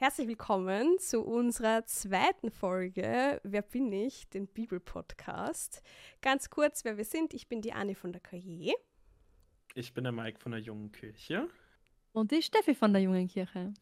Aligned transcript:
Herzlich 0.00 0.28
willkommen 0.28 0.96
zu 1.00 1.24
unserer 1.24 1.84
zweiten 1.84 2.52
Folge 2.52 3.40
Wer 3.42 3.62
bin 3.62 3.92
ich? 3.92 4.28
Den 4.28 4.46
Bibel-Podcast. 4.46 5.82
Ganz 6.22 6.50
kurz, 6.50 6.84
wer 6.84 6.96
wir 6.96 7.04
sind. 7.04 7.34
Ich 7.34 7.48
bin 7.48 7.62
die 7.62 7.72
Anne 7.72 7.96
von 7.96 8.12
der 8.12 8.20
Karriere. 8.20 8.76
Ich 9.74 9.92
bin 9.94 10.04
der 10.04 10.12
Mike 10.12 10.38
von 10.38 10.52
der 10.52 10.60
Jungen 10.60 10.92
Kirche. 10.92 11.48
Und 12.12 12.30
die 12.30 12.42
Steffi 12.42 12.76
von 12.76 12.92
der 12.92 13.02
Jungen 13.02 13.26
Kirche. 13.26 13.74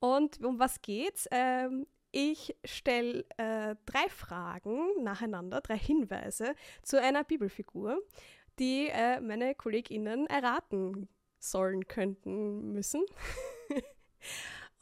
Und 0.00 0.38
um 0.44 0.58
was 0.58 0.82
geht's? 0.82 1.26
Ähm, 1.30 1.86
ich 2.10 2.54
stelle 2.66 3.24
äh, 3.38 3.74
drei 3.86 4.10
Fragen 4.10 5.02
nacheinander, 5.02 5.62
drei 5.62 5.78
Hinweise 5.78 6.54
zu 6.82 7.00
einer 7.00 7.24
Bibelfigur, 7.24 8.02
die 8.58 8.88
äh, 8.88 9.18
meine 9.22 9.54
KollegInnen 9.54 10.26
erraten 10.26 11.08
sollen, 11.38 11.88
könnten, 11.88 12.74
müssen. 12.74 13.02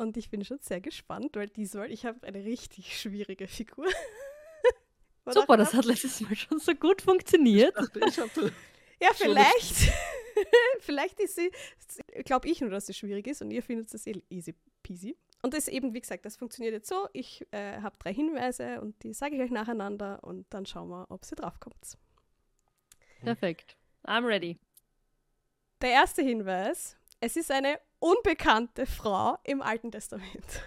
Und 0.01 0.17
ich 0.17 0.31
bin 0.31 0.43
schon 0.47 0.59
sehr 0.63 0.81
gespannt, 0.81 1.37
weil 1.37 1.51
diesmal, 1.51 1.93
ich 1.93 2.07
habe 2.07 2.27
eine 2.27 2.43
richtig 2.43 2.99
schwierige 2.99 3.47
Figur. 3.47 3.87
Super, 5.27 5.59
das 5.59 5.75
hat 5.75 5.85
letztes 5.85 6.23
Mal 6.23 6.35
schon 6.35 6.59
so 6.59 6.75
gut 6.75 7.03
funktioniert. 7.03 7.75
Ich 7.79 7.87
dachte, 7.87 8.01
ich 8.09 8.19
hatte 8.19 8.53
ja, 8.99 9.11
vielleicht. 9.15 9.93
vielleicht 10.81 11.21
ist 11.21 11.37
sie, 11.37 11.53
glaube 12.25 12.49
ich 12.49 12.63
nur, 12.63 12.71
dass 12.71 12.87
sie 12.87 12.95
schwierig 12.95 13.27
ist 13.27 13.43
und 13.43 13.51
ihr 13.51 13.63
findet 13.63 13.93
es 13.93 14.07
eh 14.07 14.23
easy 14.31 14.55
peasy. 14.83 15.19
Und 15.43 15.53
das 15.53 15.69
ist 15.69 15.75
eben, 15.75 15.93
wie 15.93 16.01
gesagt, 16.01 16.25
das 16.25 16.39
funktioniert 16.39 16.73
jetzt 16.73 16.89
so. 16.89 17.07
Ich 17.13 17.47
äh, 17.51 17.83
habe 17.83 17.97
drei 17.99 18.15
Hinweise 18.15 18.81
und 18.81 19.03
die 19.03 19.13
sage 19.13 19.37
ich 19.37 19.43
euch 19.43 19.51
nacheinander 19.51 20.25
und 20.25 20.47
dann 20.49 20.65
schauen 20.65 20.89
wir, 20.89 21.11
ob 21.11 21.27
sie 21.27 21.35
draufkommt. 21.35 21.99
Perfekt. 23.21 23.77
I'm 24.05 24.27
ready. 24.27 24.59
Der 25.83 25.91
erste 25.91 26.23
Hinweis: 26.23 26.97
Es 27.21 27.37
ist 27.37 27.51
eine 27.51 27.79
unbekannte 28.01 28.87
Frau 28.87 29.39
im 29.45 29.63
Alten 29.63 29.93
Testament. 29.93 30.63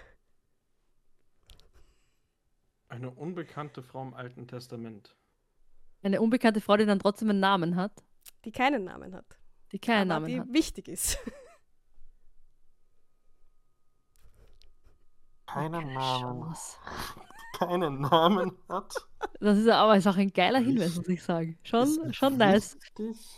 eine 2.88 3.10
unbekannte 3.10 3.82
Frau 3.82 4.02
im 4.02 4.14
Alten 4.14 4.46
Testament. 4.46 5.14
Eine 6.02 6.20
unbekannte 6.20 6.60
Frau, 6.60 6.76
die 6.76 6.86
dann 6.86 7.00
trotzdem 7.00 7.30
einen 7.30 7.40
Namen 7.40 7.74
hat, 7.76 8.04
Die 8.44 8.52
keinen 8.52 8.84
Namen 8.84 9.14
hat. 9.14 9.24
die 9.72 9.78
keinen 9.80 10.10
aber 10.12 10.20
Namen 10.20 10.26
die 10.32 10.40
hat. 10.40 10.52
wichtig 10.52 10.88
ist. 10.88 11.18
Keinen 15.46 15.88
Chance. 15.94 16.78
Keinen 17.58 18.00
Namen 18.00 18.58
hat. 18.68 18.92
Das 19.38 19.56
ist 19.58 19.68
aber 19.68 19.96
ist 19.96 20.06
auch 20.08 20.16
ein 20.16 20.32
geiler 20.32 20.58
Hinweis, 20.58 20.96
muss 20.96 21.06
ich 21.08 21.22
sagen. 21.22 21.56
Schon, 21.62 21.82
Ist 21.84 22.16
schon 22.16 22.36
nice. 22.36 22.76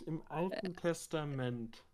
Im 0.06 0.22
Alten 0.30 0.74
Testament. 0.76 1.84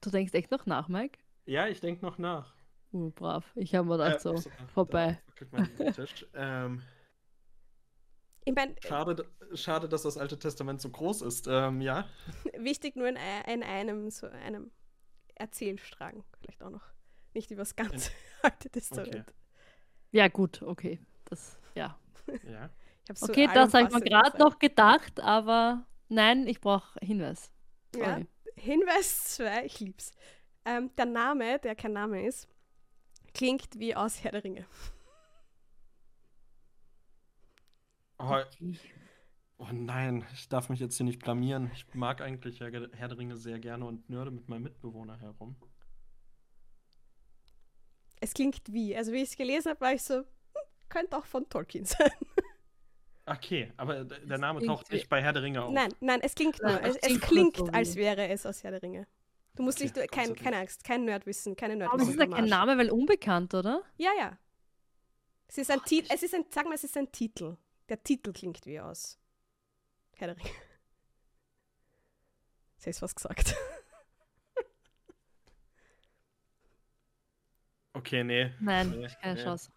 Du 0.00 0.10
denkst 0.10 0.32
echt 0.34 0.52
noch 0.52 0.66
nach, 0.66 0.86
Mike? 0.86 1.18
Ja, 1.44 1.66
ich 1.66 1.80
denke 1.80 2.04
noch 2.04 2.18
nach. 2.18 2.54
Uh, 2.92 3.10
brav. 3.10 3.50
Ich 3.54 3.74
habe 3.74 3.88
mir 3.88 3.96
gedacht, 3.96 4.20
so, 4.20 4.36
so, 4.36 4.50
vorbei. 4.74 5.20
da 5.38 5.46
mein 5.50 5.70
ähm, 6.34 6.82
Ich 8.44 8.54
meine, 8.54 8.74
schade, 8.80 9.26
schade, 9.54 9.88
dass 9.88 10.02
das 10.02 10.18
Alte 10.18 10.38
Testament 10.38 10.80
so 10.80 10.90
groß 10.90 11.22
ist. 11.22 11.46
Ähm, 11.48 11.80
ja. 11.80 12.06
wichtig 12.58 12.96
nur 12.96 13.08
in, 13.08 13.16
ei- 13.16 13.52
in 13.52 13.62
einem, 13.62 14.10
so 14.10 14.28
einem 14.28 14.70
Erzählstrang. 15.34 16.22
Vielleicht 16.40 16.62
auch 16.62 16.70
noch. 16.70 16.84
Nicht 17.34 17.50
über 17.50 17.62
das 17.62 17.74
ganze 17.76 18.10
Alte 18.42 18.68
Testament. 18.68 19.34
Ja, 20.10 20.28
gut, 20.28 20.60
okay. 20.62 21.00
Das, 21.24 21.58
ja. 21.74 21.98
ja. 22.44 22.68
So 23.14 23.26
Okay, 23.26 23.48
das 23.52 23.72
habe 23.72 23.88
ich 23.88 23.94
mir 23.94 24.02
gerade 24.02 24.38
noch 24.38 24.58
gedacht, 24.58 25.18
aber 25.20 25.86
nein, 26.08 26.46
ich 26.46 26.60
brauche 26.60 26.98
Hinweis. 27.00 27.50
Ja. 27.96 28.20
Hinweis 28.54 29.36
2, 29.36 29.64
ich 29.64 29.80
lieb's. 29.80 30.12
Ähm, 30.64 30.94
der 30.96 31.06
Name, 31.06 31.58
der 31.58 31.74
kein 31.74 31.92
Name 31.92 32.26
ist, 32.26 32.48
klingt 33.34 33.78
wie 33.78 33.94
aus 33.94 34.22
Herr 34.22 34.32
der 34.32 34.44
Ringe. 34.44 34.66
Oh, 38.18 38.40
oh 39.58 39.66
nein, 39.72 40.24
ich 40.32 40.48
darf 40.48 40.68
mich 40.68 40.78
jetzt 40.78 40.96
hier 40.96 41.04
nicht 41.04 41.22
blamieren. 41.22 41.70
Ich 41.74 41.92
mag 41.94 42.20
eigentlich 42.20 42.60
Herr, 42.60 42.70
Herr 42.70 43.08
der 43.08 43.18
Ringe 43.18 43.36
sehr 43.36 43.58
gerne 43.58 43.84
und 43.84 44.08
nörde 44.08 44.30
mit 44.30 44.48
meinem 44.48 44.62
Mitbewohner 44.62 45.18
herum. 45.18 45.56
Es 48.20 48.34
klingt 48.34 48.72
wie. 48.72 48.96
Also, 48.96 49.12
wie 49.12 49.22
ich 49.22 49.30
es 49.30 49.36
gelesen 49.36 49.70
habe, 49.70 49.80
war 49.80 49.92
ich 49.92 50.02
so, 50.02 50.18
hm, 50.18 50.24
könnte 50.88 51.16
auch 51.16 51.26
von 51.26 51.48
Tolkien 51.48 51.84
sein. 51.86 52.12
Okay, 53.26 53.72
aber 53.76 54.04
der 54.04 54.36
Es 54.36 54.40
Name 54.40 54.64
taucht 54.64 54.90
nicht 54.92 55.08
bei 55.08 55.20
Herr 55.20 55.32
der 55.32 55.42
Ringe 55.42 55.62
auf. 55.62 55.72
Nein, 55.72 55.92
nein, 56.00 56.20
es 56.22 56.34
klingt 56.34 56.60
nur. 56.62 56.80
Es, 56.82 56.96
es 56.96 57.20
klingt 57.20 57.74
als 57.74 57.96
wäre 57.96 58.28
es 58.28 58.46
aus 58.46 58.62
Herr 58.62 58.72
der 58.72 58.82
Ringe. 58.82 59.06
Du 59.54 59.62
musst 59.62 59.78
Okay, 59.78 59.84
nicht, 59.84 59.94
Gott 59.94 60.10
kein, 60.10 60.34
keine. 60.34 60.58
Angst, 60.58 60.84
kein 60.84 61.04
Nerdwissen, 61.04 61.56
keine 61.56 61.76
Aber 61.84 62.02
es 62.02 62.08
Nerdwissen. 62.08 62.14
ist 62.14 62.20
ja 62.20 62.26
kein 62.26 62.48
Name, 62.48 62.76
weil 62.78 62.90
unbekannt, 62.90 63.54
oder? 63.54 63.82
Ja, 63.96 64.10
ja. 64.18 64.38
Es 65.48 65.58
ist 65.58 65.70
ein 65.70 65.84
Titel, 65.84 66.08
es 66.12 66.22
ist 66.22 66.34
ein, 66.34 66.44
sag 66.50 66.64
mal, 66.66 66.74
es 66.74 66.84
ist 66.84 66.96
ein 66.96 67.10
Titel. 67.12 67.56
Der 67.88 68.02
Titel 68.02 68.32
klingt 68.32 68.64
wie 68.66 68.80
aus 68.80 69.18
Herr 70.16 70.28
der 70.28 70.36
Ringe. 70.38 70.50
Sie 72.78 72.90
ist 72.90 73.02
was 73.02 73.14
gesagt. 73.14 73.54
Okay, 77.94 78.24
nee. 78.24 78.50
Nein, 78.58 78.90
Nee, 78.90 79.08
keine 79.20 79.34
nee. 79.34 79.42
Chance. 79.42 79.70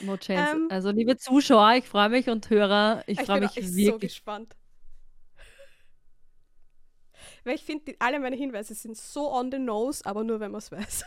No 0.00 0.16
chance. 0.16 0.56
Ähm, 0.56 0.68
also, 0.68 0.90
liebe 0.90 1.16
Zuschauer, 1.16 1.74
ich 1.76 1.84
freue 1.88 2.08
mich 2.08 2.28
und 2.28 2.48
Hörer, 2.50 3.02
ich 3.06 3.20
Ich 3.20 3.26
freue 3.26 3.40
bin 3.40 3.44
mich 3.44 3.52
auch 3.52 3.56
echt 3.56 3.68
so 3.74 3.76
wirklich. 3.86 4.00
gespannt. 4.00 4.56
Weil 7.44 7.54
ich 7.54 7.64
finde, 7.64 7.94
alle 7.98 8.20
meine 8.20 8.36
Hinweise 8.36 8.74
sind 8.74 8.96
so 8.96 9.32
on 9.32 9.50
the 9.50 9.58
nose, 9.58 10.04
aber 10.04 10.24
nur, 10.24 10.40
wenn 10.40 10.50
man 10.50 10.58
es 10.58 10.70
weiß. 10.70 11.04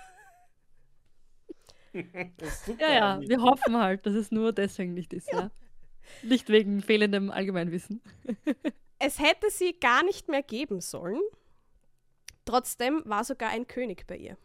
Das 2.37 2.49
ist 2.49 2.65
super, 2.65 2.81
ja, 2.81 2.93
ja, 2.93 3.13
Anni. 3.13 3.29
wir 3.29 3.41
hoffen 3.41 3.77
halt, 3.77 4.05
dass 4.07 4.15
es 4.15 4.31
nur 4.31 4.51
deswegen 4.51 4.95
nicht 4.95 5.13
ist, 5.13 5.31
ja. 5.31 5.51
Nicht 6.23 6.49
wegen 6.49 6.81
fehlendem 6.81 7.29
Allgemeinwissen. 7.29 8.01
Es 8.97 9.19
hätte 9.19 9.49
sie 9.49 9.77
gar 9.79 10.03
nicht 10.03 10.27
mehr 10.27 10.41
geben 10.41 10.81
sollen. 10.81 11.21
Trotzdem 12.45 13.03
war 13.05 13.23
sogar 13.23 13.49
ein 13.49 13.67
König 13.67 14.07
bei 14.07 14.17
ihr. 14.17 14.37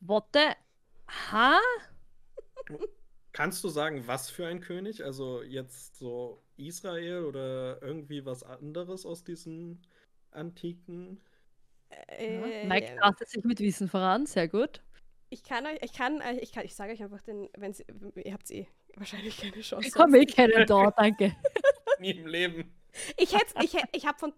What 0.00 0.24
the? 0.32 0.50
Ha? 1.30 1.58
Kannst 3.32 3.62
du 3.62 3.68
sagen, 3.68 4.06
was 4.06 4.30
für 4.30 4.46
ein 4.46 4.60
König? 4.60 5.04
Also 5.04 5.42
jetzt 5.42 5.96
so 5.96 6.42
Israel 6.58 7.24
oder 7.24 7.80
irgendwie 7.82 8.24
was 8.24 8.42
anderes 8.42 9.06
aus 9.06 9.24
diesen 9.24 9.80
antiken? 10.30 11.20
Äh, 11.90 12.66
Mike 12.66 12.96
tastet 13.00 13.28
sich 13.30 13.44
mit 13.44 13.60
Wissen 13.60 13.88
voran, 13.88 14.26
sehr 14.26 14.48
gut. 14.48 14.82
ich 15.30 15.42
kann 15.42 15.64
euch, 15.66 15.78
ich 15.82 15.92
kann, 15.92 16.20
euch- 16.20 16.42
ich 16.42 16.52
kann, 16.52 16.64
ich 16.64 16.74
sage 16.74 16.92
euch 16.92 17.02
einfach 17.02 17.22
den, 17.22 17.48
wenn 17.56 17.72
sie, 17.72 17.84
ihr 18.16 18.32
habt 18.32 18.50
eh 18.50 18.66
wahrscheinlich 18.96 19.36
keine 19.38 19.60
Chance. 19.62 19.88
Ich 19.88 19.94
komme 19.94 20.18
eh 20.18 20.26
keinen 20.26 20.66
da, 20.66 20.90
danke. 20.90 21.34
Nie 22.00 22.10
im 22.10 22.26
Leben. 22.26 22.74
Ich 23.16 23.34
hätte, 23.34 23.54
ich, 23.64 23.74
ich 23.92 24.06
habe 24.06 24.18
von 24.18 24.32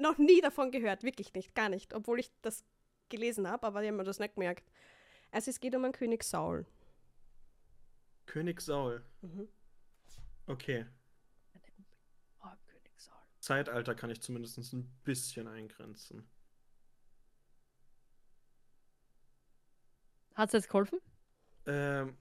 noch 0.00 0.18
nie 0.18 0.40
davon 0.40 0.70
gehört, 0.70 1.02
wirklich 1.02 1.32
nicht, 1.34 1.54
gar 1.54 1.68
nicht, 1.68 1.94
obwohl 1.94 2.18
ich 2.20 2.30
das 2.42 2.64
gelesen 3.08 3.48
habe, 3.48 3.66
aber 3.66 3.82
die 3.82 3.88
haben 3.88 3.96
mir 3.96 4.04
das 4.04 4.18
nicht 4.18 4.34
gemerkt. 4.34 4.70
Also 5.30 5.50
es 5.50 5.60
geht 5.60 5.74
um 5.74 5.84
einen 5.84 5.92
König 5.92 6.24
Saul. 6.24 6.66
König 8.26 8.60
Saul. 8.60 9.02
Mhm. 9.20 9.48
Okay. 10.46 10.86
Zeitalter 13.42 13.96
kann 13.96 14.08
ich 14.08 14.22
zumindest 14.22 14.72
ein 14.72 14.88
bisschen 15.02 15.48
eingrenzen. 15.48 16.24
Hat 20.34 20.48
es 20.48 20.52
jetzt 20.52 20.68
geholfen? 20.68 21.00
Ähm, 21.66 22.16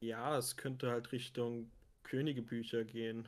ja, 0.00 0.36
es 0.36 0.56
könnte 0.56 0.90
halt 0.90 1.12
Richtung 1.12 1.70
Königebücher 2.02 2.84
gehen. 2.84 3.26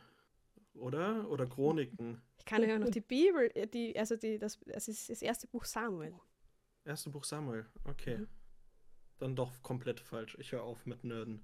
Oder? 0.75 1.26
Oder 1.30 1.46
Chroniken. 1.46 2.20
Ich 2.36 2.44
kann 2.44 2.62
auch 2.70 2.78
noch 2.78 2.91
die 2.91 3.00
Bibel, 3.00 3.50
äh, 3.54 3.66
die, 3.66 3.98
also 3.98 4.14
die, 4.16 4.38
das, 4.38 4.60
das 4.66 4.88
ist 4.88 5.08
das 5.08 5.22
erste 5.22 5.46
Buch 5.46 5.64
Samuel. 5.64 6.14
Erste 6.84 7.08
Buch 7.08 7.25
Samuel. 7.25 7.64
Okay. 7.84 8.19
Mhm. 8.19 8.28
Dann 9.19 9.34
doch 9.34 9.62
komplett 9.62 10.00
falsch. 10.00 10.37
Ich 10.38 10.52
höre 10.52 10.62
auf 10.62 10.84
mit 10.84 11.02
Nörden. 11.02 11.43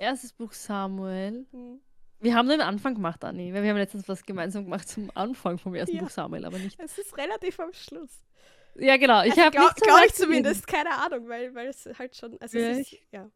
Erstes 0.00 0.32
Buch 0.32 0.52
Samuel. 0.52 1.46
Hm. 1.52 1.80
Wir 2.20 2.34
haben 2.34 2.46
nur 2.46 2.56
den 2.56 2.66
Anfang 2.66 2.94
gemacht, 2.94 3.22
Anni, 3.24 3.52
weil 3.52 3.62
wir 3.62 3.70
haben 3.70 3.76
letztens 3.76 4.08
was 4.08 4.24
gemeinsam 4.24 4.64
gemacht 4.64 4.88
zum 4.88 5.10
Anfang 5.14 5.58
vom 5.58 5.74
ersten 5.74 5.96
Ja. 5.96 6.02
Buch 6.02 6.10
Samuel, 6.10 6.44
aber 6.44 6.58
nicht. 6.58 6.78
Es 6.80 6.96
ist 6.98 7.16
relativ 7.16 7.60
am 7.60 7.72
Schluss. 7.72 8.22
Ja, 8.76 8.96
genau. 8.96 9.22
Ich 9.22 9.30
also, 9.30 9.42
habe 9.42 9.50
glaub, 9.52 9.64
nicht 9.66 9.78
so 9.78 9.84
glaub 9.84 10.06
ich 10.06 10.14
zumindest, 10.14 10.66
keine 10.66 10.90
Ahnung, 10.90 11.28
weil, 11.28 11.54
weil 11.54 11.68
es 11.68 11.88
halt 11.98 12.16
schon, 12.16 12.36
also 12.40 12.58
es 12.58 12.78
ist, 12.78 12.96
ja. 13.12 13.30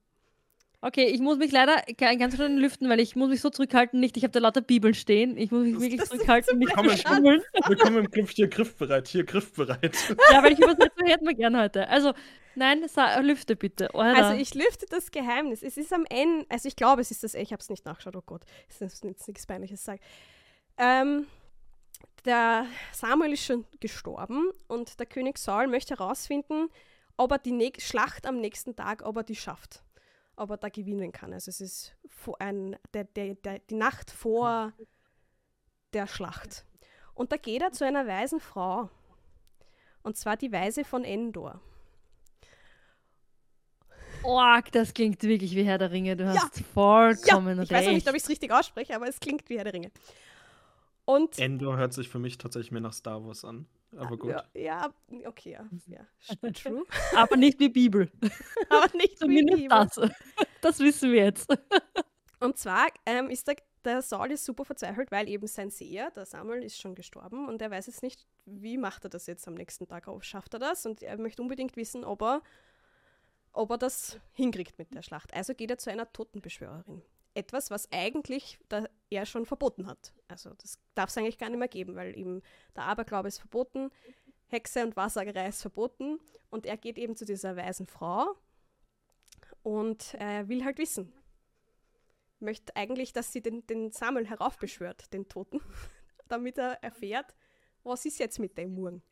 Okay, 0.80 1.06
ich 1.06 1.20
muss 1.20 1.38
mich 1.38 1.50
leider 1.50 1.82
ga- 1.96 2.14
ganz 2.14 2.36
schön 2.36 2.56
lüften, 2.56 2.88
weil 2.88 3.00
ich 3.00 3.16
muss 3.16 3.28
mich 3.30 3.40
so 3.40 3.50
zurückhalten, 3.50 3.98
nicht. 3.98 4.16
Ich 4.16 4.22
habe 4.22 4.30
da 4.30 4.38
lauter 4.38 4.60
Bibeln 4.60 4.94
stehen. 4.94 5.36
Ich 5.36 5.50
muss 5.50 5.62
mich 5.64 5.72
Das- 5.74 5.82
wirklich 5.82 6.00
das 6.00 6.08
zurückhalten, 6.10 6.58
nicht 6.58 6.68
zu 6.70 6.76
Komm, 6.76 6.86
ich- 6.88 7.02
schummeln. 7.02 7.42
Willkommen 7.66 7.96
im 8.04 8.10
Club 8.12 8.30
hier 8.30 8.46
griffbereit. 8.46 9.08
Hier 9.08 9.24
griffbereit. 9.24 9.96
Ja, 10.30 10.40
weil 10.42 10.52
ich 10.52 10.60
übersetze 10.60 11.04
hätten 11.04 11.26
wir 11.26 11.34
gern 11.34 11.58
heute. 11.58 11.88
Also, 11.88 12.12
nein, 12.54 12.86
lüfte 13.22 13.56
bitte. 13.56 13.92
Alter. 13.92 14.24
Also 14.24 14.40
ich 14.40 14.54
lüfte 14.54 14.86
das 14.88 15.10
Geheimnis. 15.10 15.64
Es 15.64 15.76
ist 15.76 15.92
am 15.92 16.04
Ende, 16.08 16.46
also 16.48 16.68
ich 16.68 16.76
glaube, 16.76 17.00
es 17.00 17.10
ist 17.10 17.24
das, 17.24 17.34
ich 17.34 17.50
habe 17.52 17.60
es 17.60 17.70
nicht 17.70 17.84
nachgeschaut, 17.84 18.14
oh 18.14 18.22
Gott, 18.24 18.42
es 18.68 18.80
ist 18.80 19.02
jetzt 19.02 19.26
nichts 19.26 19.46
Peinliches 19.46 19.84
sagen. 19.84 19.98
Ähm, 20.78 21.26
der 22.24 22.66
Samuel 22.92 23.32
ist 23.32 23.44
schon 23.44 23.64
gestorben 23.80 24.50
und 24.68 25.00
der 25.00 25.06
König 25.06 25.38
Saul 25.38 25.66
möchte 25.66 25.96
herausfinden, 25.98 26.68
ob 27.16 27.32
er 27.32 27.38
die 27.38 27.50
Nä- 27.52 27.80
Schlacht 27.80 28.26
am 28.26 28.40
nächsten 28.40 28.76
Tag, 28.76 29.02
ob 29.04 29.16
er 29.16 29.24
die 29.24 29.34
schafft, 29.34 29.82
ob 30.38 30.50
er 30.50 30.56
da 30.56 30.68
gewinnen 30.68 31.12
kann. 31.12 31.32
Also 31.32 31.50
es 31.50 31.60
ist 31.60 31.96
vor 32.08 32.40
ein, 32.40 32.76
der, 32.94 33.04
der, 33.04 33.34
der, 33.34 33.58
die 33.58 33.74
Nacht 33.74 34.10
vor 34.10 34.72
der 35.92 36.06
Schlacht. 36.06 36.64
Und 37.14 37.32
da 37.32 37.36
geht 37.36 37.62
er 37.62 37.72
zu 37.72 37.84
einer 37.84 38.06
weisen 38.06 38.40
Frau. 38.40 38.90
Und 40.02 40.16
zwar 40.16 40.36
die 40.36 40.52
Weise 40.52 40.84
von 40.84 41.04
Endor. 41.04 41.60
Org, 44.22 44.72
das 44.72 44.94
klingt 44.94 45.22
wirklich 45.22 45.54
wie 45.54 45.64
Herr 45.64 45.78
der 45.78 45.90
Ringe. 45.90 46.16
Du 46.16 46.26
hast 46.26 46.60
vollkommen 46.74 47.62
ich 47.62 47.70
weiß 47.70 47.86
auch 47.86 47.90
nicht, 47.90 48.06
recht. 48.06 48.08
ob 48.08 48.14
ich 48.14 48.22
es 48.22 48.28
richtig 48.28 48.52
ausspreche, 48.52 48.94
aber 48.94 49.08
es 49.08 49.20
klingt 49.20 49.48
wie 49.48 49.58
Herr 49.58 49.64
der 49.64 49.74
Ringe. 49.74 49.90
Und 51.04 51.38
Endor 51.38 51.76
hört 51.76 51.92
sich 51.92 52.08
für 52.08 52.18
mich 52.18 52.36
tatsächlich 52.38 52.70
mehr 52.70 52.80
nach 52.80 52.92
Star 52.92 53.24
Wars 53.24 53.44
an. 53.44 53.66
Aber 53.96 54.16
gut. 54.16 54.30
ja, 54.30 54.44
ja, 54.54 54.94
okay, 55.26 55.52
ja, 55.52 55.68
ja, 55.86 56.50
true. 56.52 56.84
Aber 57.16 57.36
nicht 57.36 57.58
wie 57.58 57.68
Bibel. 57.68 58.10
aber 58.68 58.96
nicht 58.96 59.12
wie 59.12 59.16
Zumindest 59.16 59.58
Bibel. 59.62 59.68
das. 59.68 60.00
Das 60.60 60.80
wissen 60.80 61.12
wir 61.12 61.24
jetzt. 61.24 61.48
Und 62.40 62.58
zwar 62.58 62.88
ähm, 63.06 63.30
ist 63.30 63.46
der, 63.46 63.56
der 63.84 64.02
Saul 64.02 64.32
ist 64.32 64.44
super 64.44 64.64
verzweifelt, 64.64 65.12
weil 65.12 65.28
eben 65.28 65.46
sein 65.46 65.70
Seher, 65.70 66.10
der 66.10 66.26
Samuel, 66.26 66.64
ist 66.64 66.80
schon 66.80 66.96
gestorben 66.96 67.46
und 67.46 67.62
er 67.62 67.70
weiß 67.70 67.86
jetzt 67.86 68.02
nicht, 68.02 68.26
wie 68.44 68.76
macht 68.76 69.04
er 69.04 69.10
das 69.10 69.28
jetzt 69.28 69.46
am 69.46 69.54
nächsten 69.54 69.86
Tag 69.86 70.08
auf. 70.08 70.24
Schafft 70.24 70.54
er 70.54 70.58
das? 70.58 70.84
Und 70.84 71.02
er 71.02 71.16
möchte 71.16 71.42
unbedingt 71.42 71.76
wissen, 71.76 72.04
ob 72.04 72.22
er, 72.22 72.42
ob 73.52 73.70
er 73.70 73.78
das 73.78 74.18
hinkriegt 74.32 74.78
mit 74.78 74.92
der 74.92 75.02
Schlacht. 75.02 75.32
Also 75.32 75.54
geht 75.54 75.70
er 75.70 75.78
zu 75.78 75.90
einer 75.90 76.12
Totenbeschwörerin. 76.12 77.02
Etwas, 77.34 77.70
was 77.70 77.90
eigentlich 77.92 78.58
da 78.68 78.84
er 79.10 79.26
schon 79.26 79.46
verboten 79.46 79.86
hat. 79.86 80.12
Also 80.28 80.50
das 80.54 80.78
darf 80.94 81.10
es 81.10 81.18
eigentlich 81.18 81.38
gar 81.38 81.48
nicht 81.48 81.58
mehr 81.58 81.68
geben, 81.68 81.96
weil 81.96 82.16
eben 82.16 82.42
der 82.76 82.84
Aberglaube 82.84 83.28
ist 83.28 83.38
verboten, 83.38 83.90
Hexe 84.48 84.84
und 84.84 84.96
Wahrsagerei 84.96 85.48
ist 85.48 85.62
verboten 85.62 86.18
und 86.50 86.66
er 86.66 86.76
geht 86.76 86.98
eben 86.98 87.16
zu 87.16 87.24
dieser 87.24 87.56
weisen 87.56 87.86
Frau 87.86 88.34
und 89.62 90.14
äh, 90.14 90.48
will 90.48 90.64
halt 90.64 90.78
wissen, 90.78 91.12
möchte 92.40 92.74
eigentlich, 92.76 93.12
dass 93.12 93.32
sie 93.32 93.42
den, 93.42 93.66
den 93.66 93.90
Samuel 93.90 94.26
heraufbeschwört, 94.26 95.12
den 95.12 95.28
Toten, 95.28 95.60
damit 96.28 96.58
er 96.58 96.82
erfährt, 96.82 97.34
was 97.82 98.04
ist 98.04 98.18
jetzt 98.18 98.38
mit 98.38 98.56
dem 98.56 98.74
Murren. 98.74 99.02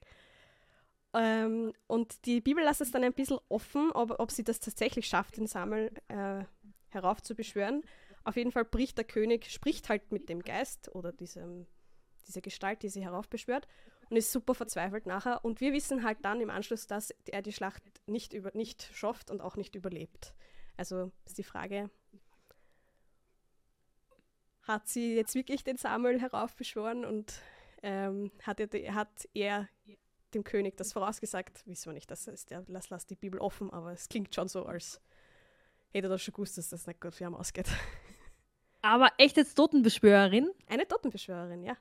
Ähm, 1.12 1.72
und 1.86 2.26
die 2.26 2.40
Bibel 2.40 2.62
lässt 2.62 2.80
es 2.80 2.90
dann 2.90 3.04
ein 3.04 3.14
bisschen 3.14 3.38
offen, 3.48 3.90
ob, 3.92 4.18
ob 4.20 4.30
sie 4.30 4.44
das 4.44 4.60
tatsächlich 4.60 5.06
schafft, 5.06 5.36
den 5.36 5.46
Samuel 5.46 5.90
äh, 6.08 6.44
heraufzubeschwören. 6.88 7.82
Auf 8.26 8.34
jeden 8.34 8.50
Fall 8.50 8.64
bricht 8.64 8.98
der 8.98 9.04
König, 9.04 9.48
spricht 9.52 9.88
halt 9.88 10.10
mit 10.10 10.28
dem 10.28 10.42
Geist 10.42 10.92
oder 10.92 11.12
diesem, 11.12 11.64
dieser 12.26 12.40
Gestalt, 12.40 12.82
die 12.82 12.88
sie 12.88 13.04
heraufbeschwört 13.04 13.68
und 14.10 14.16
ist 14.16 14.32
super 14.32 14.52
verzweifelt 14.52 15.06
nachher. 15.06 15.44
Und 15.44 15.60
wir 15.60 15.72
wissen 15.72 16.02
halt 16.02 16.18
dann 16.22 16.40
im 16.40 16.50
Anschluss, 16.50 16.88
dass 16.88 17.14
er 17.26 17.40
die 17.40 17.52
Schlacht 17.52 17.84
nicht, 18.06 18.32
über, 18.32 18.50
nicht 18.52 18.90
schafft 18.92 19.30
und 19.30 19.40
auch 19.40 19.54
nicht 19.54 19.76
überlebt. 19.76 20.34
Also 20.76 21.12
ist 21.24 21.38
die 21.38 21.44
Frage, 21.44 21.88
hat 24.62 24.88
sie 24.88 25.14
jetzt 25.14 25.36
wirklich 25.36 25.62
den 25.62 25.76
Samuel 25.76 26.20
heraufbeschworen 26.20 27.04
und 27.04 27.40
ähm, 27.84 28.32
hat, 28.42 28.58
er, 28.58 28.94
hat 28.94 29.28
er 29.34 29.68
dem 30.34 30.42
König 30.42 30.76
das 30.76 30.92
vorausgesagt? 30.92 31.64
Wissen 31.68 31.90
wir 31.90 31.94
nicht, 31.94 32.10
das 32.10 32.26
ist 32.26 32.50
der, 32.50 32.64
lass, 32.66 32.90
lass 32.90 33.06
die 33.06 33.14
Bibel 33.14 33.38
offen, 33.38 33.72
aber 33.72 33.92
es 33.92 34.08
klingt 34.08 34.34
schon 34.34 34.48
so, 34.48 34.66
als 34.66 35.00
hätte 35.92 36.08
er 36.08 36.10
das 36.10 36.22
schon 36.22 36.34
gewusst, 36.34 36.58
dass 36.58 36.70
das 36.70 36.88
nicht 36.88 37.00
gut 37.00 37.14
für 37.14 37.22
ihn 37.22 37.34
ausgeht. 37.34 37.68
Aber 38.86 39.08
echt 39.18 39.36
jetzt 39.36 39.54
Totenbeschwörerin? 39.56 40.48
Eine 40.68 40.86
Totenbeschwörerin, 40.86 41.64
ja. 41.64 41.76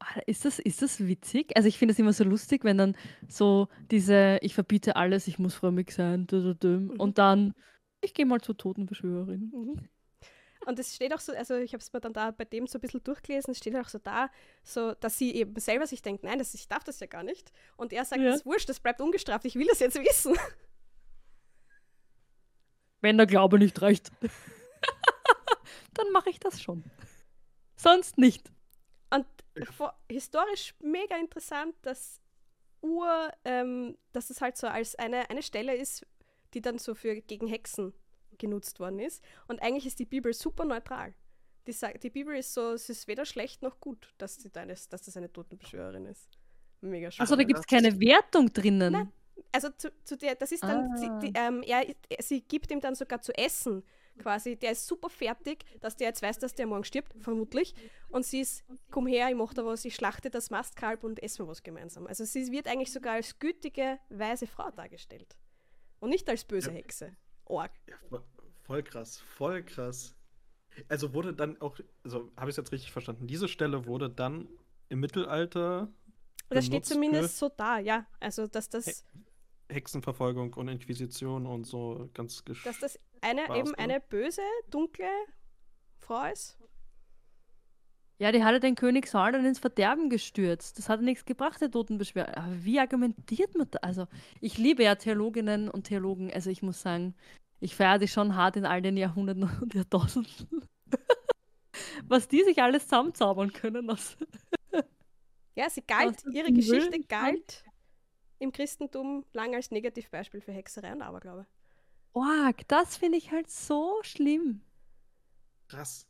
Ah, 0.00 0.20
Ist 0.26 0.44
das, 0.44 0.58
ist 0.58 0.82
das 0.82 1.06
witzig? 1.06 1.56
Also 1.56 1.68
ich 1.68 1.78
finde 1.78 1.92
es 1.92 1.98
immer 1.98 2.12
so 2.12 2.24
lustig, 2.24 2.64
wenn 2.64 2.78
dann 2.78 2.96
so 3.28 3.68
diese, 3.90 4.38
ich 4.42 4.54
verbiete 4.54 4.96
alles, 4.96 5.28
ich 5.28 5.38
muss 5.38 5.54
frömmig 5.54 5.92
sein, 5.92 6.26
Mhm. 6.32 6.94
und 6.98 7.18
dann, 7.18 7.54
ich 8.00 8.14
gehe 8.14 8.26
mal 8.26 8.40
zur 8.40 8.56
Totenbeschwörerin. 8.56 9.50
Mhm. 9.54 9.88
Und 10.66 10.78
es 10.78 10.94
steht 10.94 11.14
auch 11.14 11.20
so, 11.20 11.32
also 11.32 11.54
ich 11.56 11.72
habe 11.72 11.80
es 11.80 11.92
mir 11.92 12.00
dann 12.00 12.12
da 12.12 12.30
bei 12.32 12.44
dem 12.44 12.66
so 12.66 12.78
ein 12.78 12.80
bisschen 12.82 13.02
durchgelesen, 13.04 13.52
es 13.52 13.58
steht 13.58 13.74
auch 13.76 13.88
so 13.88 13.98
da, 13.98 14.28
so, 14.62 14.92
dass 14.94 15.16
sie 15.16 15.34
eben 15.34 15.58
selber 15.58 15.86
sich 15.86 16.02
denkt, 16.02 16.22
nein, 16.24 16.38
das, 16.38 16.52
ich 16.54 16.66
darf 16.68 16.84
das 16.84 17.00
ja 17.00 17.06
gar 17.06 17.22
nicht. 17.22 17.52
Und 17.76 17.92
er 17.92 18.04
sagt, 18.04 18.20
Ja. 18.20 18.28
das 18.30 18.40
ist 18.40 18.46
wurscht, 18.46 18.68
das 18.68 18.80
bleibt 18.80 19.00
ungestraft, 19.00 19.44
ich 19.46 19.54
will 19.54 19.66
das 19.68 19.78
jetzt 19.80 19.98
wissen. 19.98 20.34
Wenn 23.00 23.16
der 23.16 23.26
Glaube 23.26 23.58
nicht 23.58 23.80
reicht, 23.80 24.10
dann 26.02 26.12
mache 26.12 26.30
ich 26.30 26.40
das 26.40 26.60
schon. 26.62 26.84
Sonst 27.76 28.18
nicht. 28.18 28.50
Und 29.12 29.26
vor, 29.74 29.98
historisch 30.10 30.74
mega 30.80 31.16
interessant, 31.16 31.74
dass 31.82 32.20
Ur, 32.82 33.30
ähm, 33.44 33.98
dass 34.12 34.30
es 34.30 34.40
halt 34.40 34.56
so 34.56 34.66
als 34.66 34.94
eine, 34.94 35.28
eine 35.28 35.42
Stelle 35.42 35.76
ist, 35.76 36.06
die 36.54 36.62
dann 36.62 36.78
so 36.78 36.94
für 36.94 37.20
gegen 37.20 37.46
Hexen 37.46 37.92
genutzt 38.38 38.80
worden 38.80 38.98
ist. 39.00 39.22
Und 39.48 39.60
eigentlich 39.60 39.86
ist 39.86 39.98
die 39.98 40.06
Bibel 40.06 40.32
super 40.32 40.64
neutral. 40.64 41.14
Die, 41.66 41.72
sagt, 41.72 42.02
die 42.02 42.10
Bibel 42.10 42.34
ist 42.36 42.54
so, 42.54 42.72
es 42.72 42.88
ist 42.88 43.06
weder 43.06 43.26
schlecht 43.26 43.62
noch 43.62 43.80
gut, 43.80 44.14
dass, 44.16 44.36
sie 44.36 44.50
da 44.50 44.62
eine, 44.62 44.74
dass 44.74 45.02
das 45.02 45.16
eine 45.16 45.30
Totenbeschwörerin 45.30 46.06
ist. 46.06 46.30
Mega 46.80 47.10
schön. 47.10 47.20
Also 47.20 47.36
da 47.36 47.44
gibt 47.44 47.58
es 47.58 47.66
keine 47.66 48.00
Wertung 48.00 48.50
drinnen. 48.50 48.92
Nein. 48.92 49.12
Also 49.52 49.68
zu, 49.70 49.92
zu 50.04 50.16
der, 50.16 50.36
das 50.36 50.52
ist 50.52 50.62
dann, 50.62 50.90
Ah. 50.92 50.96
sie, 50.96 51.10
die, 51.20 51.32
ähm, 51.38 51.62
er, 51.62 51.84
sie 52.20 52.40
gibt 52.40 52.70
ihm 52.70 52.80
dann 52.80 52.94
sogar 52.94 53.20
zu 53.20 53.36
essen 53.36 53.82
quasi. 54.20 54.56
Der 54.56 54.72
ist 54.72 54.86
super 54.86 55.08
fertig, 55.10 55.64
dass 55.80 55.96
der 55.96 56.08
jetzt 56.08 56.22
weiß, 56.22 56.38
dass 56.38 56.54
der 56.54 56.66
morgen 56.66 56.84
stirbt, 56.84 57.12
vermutlich. 57.20 57.74
Und 58.08 58.24
sie 58.24 58.40
ist, 58.40 58.64
komm 58.90 59.06
her, 59.06 59.28
ich 59.30 59.34
mache 59.36 59.54
da 59.54 59.64
was, 59.64 59.84
ich 59.84 59.94
schlachte 59.94 60.30
das 60.30 60.50
Mastkalb 60.50 61.02
und 61.04 61.22
essen 61.22 61.44
wir 61.44 61.48
was 61.48 61.62
gemeinsam. 61.62 62.06
Also 62.06 62.24
sie 62.24 62.50
wird 62.52 62.66
eigentlich 62.68 62.92
sogar 62.92 63.14
als 63.14 63.38
gütige, 63.38 63.98
weise 64.10 64.46
Frau 64.46 64.70
dargestellt. 64.70 65.36
Und 65.98 66.10
nicht 66.10 66.28
als 66.28 66.44
böse 66.44 66.70
Ja. 66.70 66.76
Hexe. 66.76 67.16
Org. 67.46 67.72
Ja, 67.88 67.96
vo- 68.10 68.22
voll 68.62 68.82
krass, 68.82 69.18
voll 69.20 69.62
krass. 69.64 70.14
Also 70.88 71.12
wurde 71.12 71.34
dann 71.34 71.60
auch, 71.60 71.78
also 72.04 72.30
habe 72.36 72.48
ich 72.50 72.54
es 72.54 72.56
jetzt 72.58 72.72
richtig 72.72 72.92
verstanden, 72.92 73.26
diese 73.26 73.48
Stelle 73.48 73.86
wurde 73.86 74.08
dann 74.08 74.48
im 74.88 75.00
Mittelalter 75.00 75.92
Das 76.48 76.66
steht 76.66 76.86
zumindest 76.86 77.38
so 77.38 77.48
da, 77.48 77.78
ja. 77.78 78.06
Also 78.20 78.46
dass 78.46 78.68
das, 78.68 78.86
He- 78.86 79.74
Hexenverfolgung 79.74 80.54
und 80.54 80.68
Inquisition 80.68 81.46
und 81.46 81.64
so 81.64 82.08
ganz 82.14 82.44
gesch 82.44 82.64
dass 82.64 82.78
das 82.80 82.98
eine 83.20 83.42
eben 83.56 83.70
ne? 83.70 83.78
eine 83.78 84.00
böge, 84.00 84.42
dunkle 84.70 85.08
Frau 85.98 86.24
ist. 86.30 86.58
Ja, 88.18 88.32
die 88.32 88.44
hat 88.44 88.52
ja 88.52 88.58
den 88.58 88.74
König 88.74 89.06
Saul 89.06 89.32
dann 89.32 89.46
ins 89.46 89.58
Verderben 89.58 90.10
gestürzt. 90.10 90.76
Das 90.78 90.90
hat 90.90 91.00
nichts 91.00 91.24
gebracht, 91.24 91.58
der 91.62 91.70
Totenbeschwörer. 91.70 92.36
Aber 92.36 92.64
wie 92.64 92.78
argumentiert 92.78 93.56
man 93.56 93.70
da? 93.70 93.78
Also, 93.80 94.08
ich 94.42 94.58
liebe 94.58 94.82
ja 94.82 94.94
Theologinnen 94.94 95.70
und 95.70 95.84
Theologen. 95.84 96.30
Also, 96.30 96.50
ich 96.50 96.60
muss 96.60 96.82
sagen, 96.82 97.14
ich 97.60 97.74
feiere 97.74 97.98
die 97.98 98.08
schon 98.08 98.36
hart 98.36 98.56
in 98.56 98.66
all 98.66 98.82
den 98.82 98.98
Jahrhunderten 98.98 99.44
und 99.62 99.72
Jahrtausenden. 99.72 100.68
Was 102.08 102.28
die 102.28 102.44
sich 102.44 102.62
alles 102.62 102.84
zusammenzaubern 102.84 103.52
können. 103.52 103.88
Das. 103.88 104.16
Ja, 105.56 105.68
sie 105.68 105.82
galt, 105.82 106.24
ihre 106.32 106.52
Geschichte 106.52 107.00
galt 107.00 107.64
im 108.38 108.52
Christentum 108.52 109.26
lange 109.34 109.56
als 109.56 109.70
Negativbeispiel 109.70 110.40
für 110.40 110.52
Hexerei 110.52 110.92
und 110.92 111.02
Aberglaube. 111.02 111.44
Org, 112.12 112.66
das 112.68 112.96
finde 112.96 113.18
ich 113.18 113.30
halt 113.32 113.50
so 113.50 113.98
schlimm. 114.02 114.62
krass. 115.68 116.06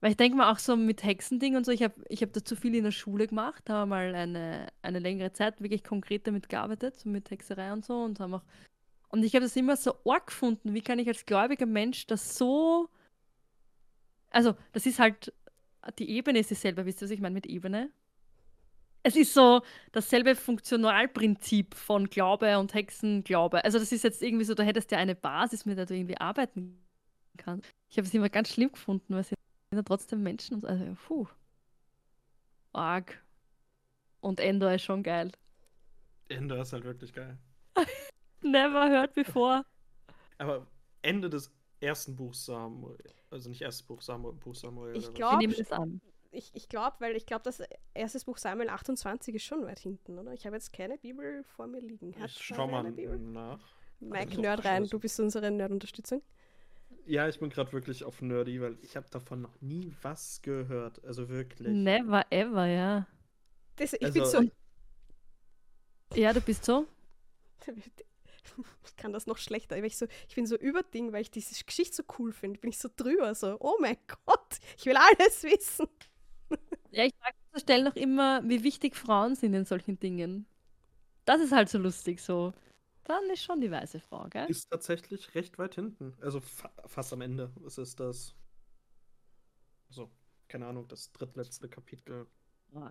Weil 0.00 0.12
ich 0.12 0.16
denke 0.16 0.36
mal 0.36 0.50
auch 0.50 0.58
so 0.58 0.76
mit 0.76 1.04
Hexending 1.04 1.56
und 1.56 1.66
so, 1.66 1.72
ich 1.72 1.82
habe 1.82 1.94
ich 2.08 2.22
hab 2.22 2.32
da 2.32 2.42
zu 2.44 2.56
viel 2.56 2.74
in 2.74 2.84
der 2.84 2.90
Schule 2.90 3.26
gemacht, 3.28 3.68
haben 3.68 3.90
mal 3.90 4.14
eine, 4.14 4.68
eine 4.82 4.98
längere 4.98 5.32
Zeit 5.32 5.60
wirklich 5.60 5.84
konkret 5.84 6.26
damit 6.26 6.48
gearbeitet, 6.48 6.96
so 6.96 7.08
mit 7.10 7.30
Hexerei 7.30 7.72
und 7.72 7.84
so 7.84 8.02
und 8.02 8.18
haben 8.18 8.34
auch. 8.34 8.44
Und 9.10 9.24
ich 9.24 9.34
habe 9.34 9.44
das 9.44 9.56
immer 9.56 9.76
so 9.76 9.96
arg 10.06 10.28
gefunden, 10.28 10.74
wie 10.74 10.80
kann 10.82 10.98
ich 10.98 11.08
als 11.08 11.26
gläubiger 11.26 11.66
Mensch 11.66 12.06
das 12.06 12.36
so. 12.38 12.88
Also, 14.30 14.54
das 14.72 14.86
ist 14.86 14.98
halt, 14.98 15.32
die 15.98 16.10
Ebene 16.10 16.38
ist 16.38 16.50
dieselbe, 16.50 16.86
wisst 16.86 17.02
ihr, 17.02 17.06
was 17.06 17.10
ich 17.10 17.20
meine 17.20 17.34
mit 17.34 17.46
Ebene? 17.46 17.90
Es 19.02 19.16
ist 19.16 19.32
so 19.32 19.62
dasselbe 19.92 20.34
Funktionalprinzip 20.36 21.74
von 21.74 22.08
Glaube 22.10 22.58
und 22.58 22.74
Hexenglaube. 22.74 23.64
Also, 23.64 23.78
das 23.78 23.92
ist 23.92 24.04
jetzt 24.04 24.22
irgendwie 24.22 24.44
so, 24.44 24.54
da 24.54 24.62
hättest 24.62 24.90
du 24.90 24.96
ja 24.96 25.00
eine 25.00 25.14
Basis, 25.14 25.64
mit 25.64 25.78
der 25.78 25.86
du 25.86 25.94
irgendwie 25.94 26.18
arbeiten 26.18 26.78
kannst. 27.38 27.70
Ich 27.88 27.96
habe 27.96 28.06
es 28.06 28.12
immer 28.14 28.28
ganz 28.28 28.50
schlimm 28.52 28.70
gefunden, 28.72 29.14
weil 29.14 29.24
sie 29.24 29.30
sind 29.70 29.78
ja 29.78 29.82
trotzdem 29.82 30.22
Menschen 30.22 30.56
und 30.56 30.60
so. 30.62 30.66
Also, 30.68 30.84
puh. 31.06 31.26
Arg. 32.72 33.22
Und 34.20 34.38
Endor 34.40 34.72
ist 34.72 34.82
schon 34.82 35.02
geil. 35.02 35.32
Ende 36.28 36.56
ist 36.60 36.72
halt 36.72 36.84
wirklich 36.84 37.12
geil. 37.12 37.38
Never 38.42 38.88
heard 38.88 39.14
before. 39.14 39.64
Aber 40.38 40.66
Ende 41.02 41.28
des 41.30 41.50
ersten 41.80 42.14
Buchs 42.14 42.44
Samuel, 42.44 42.98
also 43.30 43.48
nicht 43.48 43.62
erstes 43.62 43.82
Buch 43.82 44.02
Samuel, 44.02 44.34
Buch 44.34 44.54
Samuel. 44.54 44.96
Ich 44.96 45.04
oder 45.04 45.08
was? 45.08 45.14
glaub- 45.14 45.30
Wir 45.32 45.38
nehmen 45.48 45.54
es 45.58 45.72
an. 45.72 46.00
Ich, 46.32 46.50
ich 46.54 46.68
glaube, 46.68 46.96
weil 47.00 47.16
ich 47.16 47.26
glaube, 47.26 47.42
das 47.42 47.60
erstes 47.92 48.24
Buch 48.24 48.38
Samuel 48.38 48.68
28 48.68 49.34
ist 49.34 49.42
schon 49.42 49.64
weit 49.66 49.80
hinten, 49.80 50.18
oder? 50.18 50.32
Ich 50.32 50.46
habe 50.46 50.56
jetzt 50.56 50.72
keine 50.72 50.96
Bibel 50.96 51.42
vor 51.44 51.66
mir 51.66 51.80
liegen. 51.80 52.14
Hat 52.20 52.30
Ich 52.30 52.38
schau 52.42 52.68
mal 52.68 52.84
nach. 52.84 53.60
Mike 53.98 54.30
Also, 54.30 54.40
Nerd 54.40 54.64
rein, 54.64 54.86
du 54.86 54.98
bist 54.98 55.18
unsere 55.20 55.50
Nerd-Unterstützung. 55.50 56.22
ja, 57.06 57.28
ich 57.28 57.38
bin 57.38 57.50
gerade 57.50 57.72
wirklich 57.72 58.04
auf 58.04 58.22
nerdy, 58.22 58.60
weil 58.60 58.78
ich 58.82 58.96
habe 58.96 59.08
davon 59.10 59.40
noch 59.42 59.60
nie 59.60 59.92
was 60.02 60.40
gehört. 60.42 61.04
Also 61.04 61.28
wirklich. 61.28 61.68
Never 61.68 62.24
ever, 62.30 62.66
ja. 62.66 63.06
Das, 63.76 63.92
ich 63.94 64.02
Also, 64.04 64.12
bin 64.12 64.24
so. 66.10 66.18
Ja, 66.20 66.32
du 66.32 66.40
bist 66.40 66.64
so. 66.64 66.86
Ich 68.84 68.96
kann 68.96 69.12
das 69.12 69.26
noch 69.26 69.38
schlechter. 69.38 69.76
weil 69.76 69.84
Ich, 69.84 69.96
so, 69.96 70.06
ich 70.28 70.34
bin 70.34 70.46
so 70.46 70.56
überding, 70.56 71.12
weil 71.12 71.22
ich 71.22 71.30
diese 71.30 71.64
Geschichte 71.64 71.96
so 71.96 72.02
cool 72.18 72.32
finde. 72.32 72.58
Bin 72.60 72.70
ich 72.70 72.78
so 72.78 72.88
drüber, 72.94 73.34
so, 73.34 73.56
oh 73.60 73.76
mein 73.80 73.96
Gott, 74.26 74.58
ich 74.76 74.86
will 74.86 74.96
alles 74.96 75.42
wissen. 75.44 75.86
Ja, 76.92 77.04
ich 77.04 77.14
frage 77.14 77.34
an 77.36 77.42
dieser 77.52 77.60
Stelle 77.60 77.84
noch 77.84 77.96
immer, 77.96 78.42
wie 78.48 78.64
wichtig 78.64 78.96
Frauen 78.96 79.34
sind 79.36 79.54
in 79.54 79.64
solchen 79.64 79.98
Dingen. 79.98 80.46
Das 81.24 81.40
ist 81.40 81.52
halt 81.52 81.68
so 81.68 81.78
lustig 81.78 82.20
so. 82.20 82.52
Dann 83.04 83.28
ist 83.32 83.42
schon 83.42 83.60
die 83.60 83.70
weiße 83.70 84.00
Frau, 84.00 84.26
gell? 84.28 84.46
Ist 84.48 84.70
tatsächlich 84.70 85.34
recht 85.34 85.58
weit 85.58 85.74
hinten. 85.74 86.14
Also 86.20 86.40
fa 86.40 86.70
fast 86.86 87.12
am 87.12 87.20
Ende. 87.20 87.50
Es 87.66 87.78
ist 87.78 87.98
das. 87.98 88.34
So, 89.88 90.10
keine 90.48 90.66
Ahnung, 90.66 90.86
das 90.88 91.10
drittletzte 91.12 91.68
Kapitel. 91.68 92.26
Nur 92.70 92.90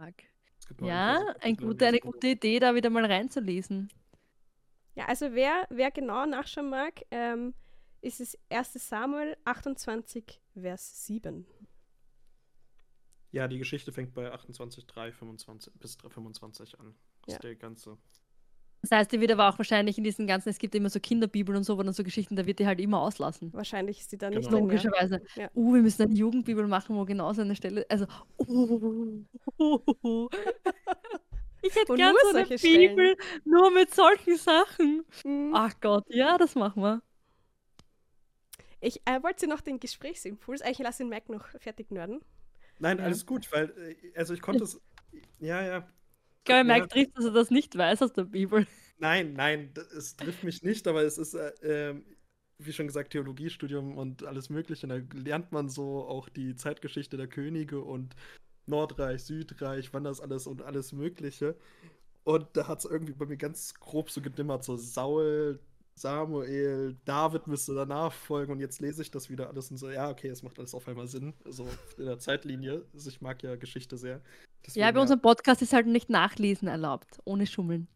Ja, 0.82 1.20
ein 1.41 1.56
gute, 1.56 1.88
eine 1.88 2.00
gute 2.00 2.27
Idee, 2.27 2.60
da 2.60 2.75
wieder 2.75 2.89
mal 2.89 3.06
reinzulesen. 3.06 3.89
Ja, 4.96 5.06
also 5.06 5.34
wer, 5.34 5.65
wer 5.70 5.91
genau 5.91 6.25
nachschauen 6.25 6.70
mag, 6.70 7.01
ähm, 7.12 7.53
ist 8.01 8.20
es 8.20 8.38
1. 8.50 8.74
Samuel 8.74 9.38
28, 9.46 10.41
Vers 10.53 11.06
7. 11.06 11.46
Ja, 13.31 13.48
die 13.48 13.59
Geschichte 13.59 13.91
fängt 13.91 14.13
bei 14.13 14.31
28, 14.31 14.88
3, 14.88 15.12
25 15.12 15.74
bis 15.75 15.98
3, 15.98 16.09
25 16.09 16.79
an. 16.79 16.95
Das 17.25 17.33
Ja. 17.33 17.38
ist 17.38 17.43
der 17.43 17.55
ganze. 17.55 17.98
Das 18.81 18.91
heißt, 18.91 19.12
die 19.12 19.19
wird 19.19 19.31
aber 19.31 19.50
auch 19.50 19.57
wahrscheinlich 19.57 19.98
in 19.98 20.05
diesen 20.05 20.25
ganzen, 20.25 20.50
es 20.50 20.57
gibt 20.57 20.74
immer 20.74 20.89
so 20.89 21.01
Kinderbibeln 21.01 21.57
und 21.57 21.63
so, 21.65 21.77
wo 21.77 21.83
dann 21.83 21.93
so 21.93 22.01
Geschichten, 22.03 22.38
da 22.38 22.45
wird 22.45 22.59
die 22.59 22.65
halt 22.65 22.79
immer 22.79 23.01
auslassen. 23.01 23.51
Wahrscheinlich 23.53 24.00
ist 24.00 24.12
die 24.13 24.17
da 24.17 24.29
nicht 24.29 24.45
Genau. 24.45 24.57
Ja. 24.57 24.63
Logischerweise. 24.63 25.21
Ja. 25.36 25.50
Uh, 25.53 25.74
wir 25.74 25.81
müssen 25.81 26.03
eine 26.03 26.13
Jugendbibel 26.13 26.65
machen, 26.65 26.95
wo 26.95 27.03
genau 27.03 27.33
so 27.33 27.41
eine 27.41 27.55
Stelle, 27.57 27.86
also, 27.89 28.05
uh, 28.38 29.25
ich 31.62 31.75
hätte 31.75 31.91
Und 31.91 31.98
gern 31.98 32.13
nur 32.13 32.21
so 32.31 32.38
eine 32.38 32.45
solche 32.48 32.57
Stellen. 32.57 32.95
Bibel, 32.95 33.17
nur 33.43 33.69
mit 33.71 33.93
solchen 33.93 34.38
Sachen. 34.38 35.05
Mhm. 35.25 35.51
Ach 35.53 35.74
Gott, 35.81 36.05
ja, 36.07 36.38
das 36.38 36.55
machen 36.55 36.81
wir. 36.81 37.01
Ich 38.79 39.01
äh, 39.05 39.21
wollte 39.21 39.45
noch 39.48 39.59
den 39.59 39.81
Gesprächsimpuls, 39.81 40.62
äh, 40.62 40.71
ich 40.71 40.79
lasse 40.79 41.03
den 41.03 41.09
Mac 41.09 41.27
noch 41.27 41.45
fertig 41.59 41.91
nörden. 41.91 42.21
Nein, 42.79 43.00
Ja. 43.00 43.03
alles 43.05 43.25
gut, 43.25 43.51
weil, 43.51 43.69
äh, 43.77 44.17
also 44.17 44.33
ich 44.33 44.41
konnte 44.41 44.63
es. 44.63 44.81
Ja, 45.39 45.62
ja. 45.63 45.77
Ich 46.39 46.45
glaube, 46.45 46.67
Ja. 46.67 46.75
Mike 46.75 46.88
trifft, 46.88 47.17
dass 47.17 47.25
er 47.25 47.31
das 47.31 47.51
nicht 47.51 47.77
weiß 47.77 48.01
aus 48.01 48.13
der 48.13 48.24
Bibel. 48.24 48.65
Nein, 48.98 49.33
nein, 49.33 49.74
es 49.98 50.15
trifft 50.15 50.43
mich 50.43 50.62
nicht, 50.63 50.88
aber 50.88 51.03
es 51.03 51.17
ist, 51.17 51.33
äh, 51.33 51.51
ähm, 51.63 52.05
wie 52.57 52.74
schon 52.74 52.88
gesagt, 52.88 53.12
Theologiestudium 53.12 53.98
und 53.98 54.24
alles 54.25 54.50
Mögliche. 54.50 54.88
Da 54.88 55.00
lernt 55.13 55.51
man 55.53 55.69
so 55.69 56.05
auch 56.05 56.27
die 56.29 56.55
Zeitgeschichte 56.55 57.15
der 57.15 57.27
Könige 57.27 57.79
und 57.81 58.15
Nordreich, 58.65 59.24
Südreich, 59.24 59.93
wann 59.93 60.03
das 60.03 60.19
alles 60.21 60.48
und 60.48 60.62
alles 60.62 60.91
Mögliche. 60.91 61.55
Und 62.25 62.48
da 62.57 62.67
hat 62.67 62.79
es 62.79 62.86
irgendwie 62.86 63.13
bei 63.13 63.25
mir 63.25 63.38
ganz 63.38 63.74
grob 63.75 64.09
so 64.12 64.21
gedimmert, 64.21 64.63
so 64.65 64.75
Saul, 64.77 65.59
Samuel, 66.00 66.96
David 67.03 67.48
müsste 67.48 67.75
danach 67.75 68.13
folgen 68.13 68.53
und 68.53 68.60
jetzt 68.60 68.79
lese 68.79 69.01
ich 69.01 69.12
das 69.12 69.29
wieder 69.29 69.50
alles 69.50 69.70
und 69.70 69.77
so, 69.77 69.89
ja, 69.89 70.10
okay, 70.10 70.29
es 70.29 70.44
macht 70.44 70.58
alles 70.58 70.74
auf 70.74 70.88
einmal 70.88 71.08
Sinn, 71.08 71.34
so 71.46 71.68
in 71.98 72.06
der 72.06 72.20
Zeitlinie. 72.20 72.86
Also 72.94 73.10
ich 73.10 73.20
mag 73.20 73.44
ja 73.44 73.56
Geschichte 73.58 73.98
sehr. 73.98 74.15
Ja, 74.15 74.22
Deswegen, 74.65 74.94
bei 74.94 75.01
unserem 75.01 75.22
Podcast 75.22 75.62
ist 75.62 75.74
halt 75.74 75.88
nicht 75.88 76.10
Nachlesen 76.10 76.68
erlaubt, 76.68 77.20
ohne 77.25 77.46
Schummeln. 77.46 77.88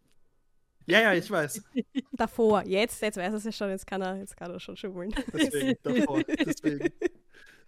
ja, 0.86 1.00
ja, 1.00 1.14
ich 1.14 1.30
weiß. 1.32 1.64
Davor, 2.12 2.66
jetzt, 2.66 3.02
jetzt 3.02 3.18
weiß 3.18 3.32
er 3.32 3.38
es 3.38 3.44
ja 3.46 3.52
schon, 3.52 3.70
jetzt 3.70 3.88
kann 3.88 4.02
er, 4.02 4.18
jetzt 4.18 4.36
kann 4.36 4.52
er 4.52 4.60
schon 4.60 4.76
schummeln. 4.76 5.14
Deswegen, 5.32 5.78
davor. 5.84 6.22
Deswegen. 6.24 6.90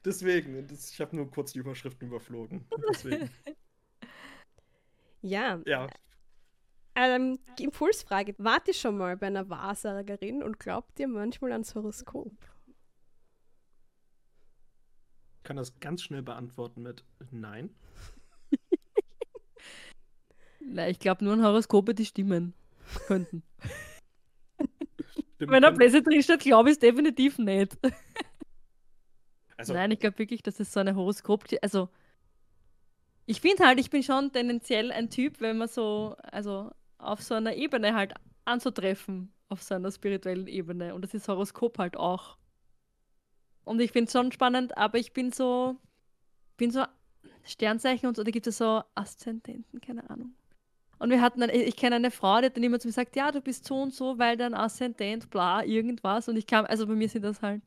Deswegen. 0.03 0.67
Das, 0.67 0.91
ich 0.91 0.99
habe 0.99 1.15
nur 1.15 1.31
kurz 1.31 1.53
die 1.53 1.59
Überschriften 1.59 2.07
überflogen. 2.09 2.67
Deswegen. 2.89 3.29
Ja, 5.21 5.59
Ja. 5.65 5.87
Ähm, 6.95 7.39
die 7.59 7.65
Impulsfrage. 7.65 8.35
Wart 8.37 8.67
ihr 8.67 8.73
schon 8.73 8.97
mal 8.97 9.17
bei 9.17 9.27
einer 9.27 9.49
Wahrsagerin 9.49 10.41
und 10.41 10.59
glaubt 10.59 10.99
ihr 10.99 11.07
manchmal 11.07 11.51
ans 11.51 11.75
Horoskop? 11.75 12.31
Ich 15.37 15.43
kann 15.43 15.57
das 15.57 15.79
ganz 15.79 16.01
schnell 16.01 16.23
beantworten 16.23 16.81
mit 16.81 17.03
Nein. 17.31 17.69
Na, 20.59 20.89
ich 20.89 20.97
glaube 20.99 21.23
nur 21.23 21.33
an 21.33 21.43
Horoskope, 21.43 21.93
die 21.93 22.05
stimmen 22.05 22.53
könnten. 23.07 23.43
Stimmt, 25.35 25.51
Wenn 25.51 25.61
da 25.63 25.69
Bläse 25.69 26.01
drin 26.01 26.23
steht, 26.23 26.39
glaube 26.39 26.69
ich 26.69 26.75
es 26.75 26.79
definitiv 26.79 27.37
nicht. 27.37 27.77
also, 29.57 29.73
Nein, 29.73 29.91
ich 29.91 29.99
glaube 29.99 30.17
wirklich, 30.17 30.41
dass 30.41 30.59
es 30.59 30.71
so 30.71 30.79
eine 30.79 30.95
Horoskop. 30.95 31.45
Also, 31.61 31.89
ich 33.25 33.41
finde 33.41 33.65
halt, 33.65 33.79
ich 33.79 33.89
bin 33.89 34.01
schon 34.01 34.31
tendenziell 34.31 34.91
ein 34.91 35.09
Typ, 35.09 35.41
wenn 35.41 35.57
man 35.57 35.67
so, 35.67 36.15
also 36.23 36.71
auf 37.05 37.21
so 37.21 37.35
einer 37.35 37.55
Ebene 37.55 37.95
halt 37.95 38.13
anzutreffen, 38.45 39.31
auf 39.49 39.61
so 39.61 39.75
einer 39.75 39.91
spirituellen 39.91 40.47
Ebene. 40.47 40.95
Und 40.95 41.03
das 41.03 41.13
ist 41.13 41.27
Horoskop 41.27 41.77
halt 41.77 41.97
auch. 41.97 42.37
Und 43.63 43.79
ich 43.79 43.91
finde 43.91 44.05
es 44.07 44.11
schon 44.13 44.31
spannend, 44.31 44.77
aber 44.77 44.97
ich 44.97 45.13
bin 45.13 45.31
so, 45.31 45.77
bin 46.57 46.71
so 46.71 46.83
Sternzeichen 47.43 48.07
und 48.07 48.15
so, 48.15 48.23
da 48.23 48.31
gibt 48.31 48.47
es 48.47 48.57
so 48.57 48.83
Aszendenten, 48.93 49.81
keine 49.81 50.09
Ahnung. 50.09 50.35
Und 50.97 51.09
wir 51.09 51.21
hatten, 51.21 51.43
eine, 51.43 51.51
ich 51.51 51.75
kenne 51.75 51.97
eine 51.97 52.11
Frau, 52.11 52.39
die 52.39 52.45
hat 52.45 52.55
dann 52.55 52.63
immer 52.63 52.79
zu 52.79 52.87
mir 52.87 52.91
gesagt, 52.91 53.15
ja, 53.15 53.31
du 53.31 53.41
bist 53.41 53.65
so 53.65 53.81
und 53.81 53.93
so, 53.93 54.17
weil 54.17 54.37
dein 54.37 54.53
Aszendent, 54.53 55.29
bla, 55.29 55.63
irgendwas. 55.63 56.29
Und 56.29 56.37
ich 56.37 56.47
kam, 56.47 56.65
also 56.65 56.87
bei 56.87 56.93
mir 56.93 57.09
sind 57.09 57.23
das 57.23 57.41
halt, 57.41 57.61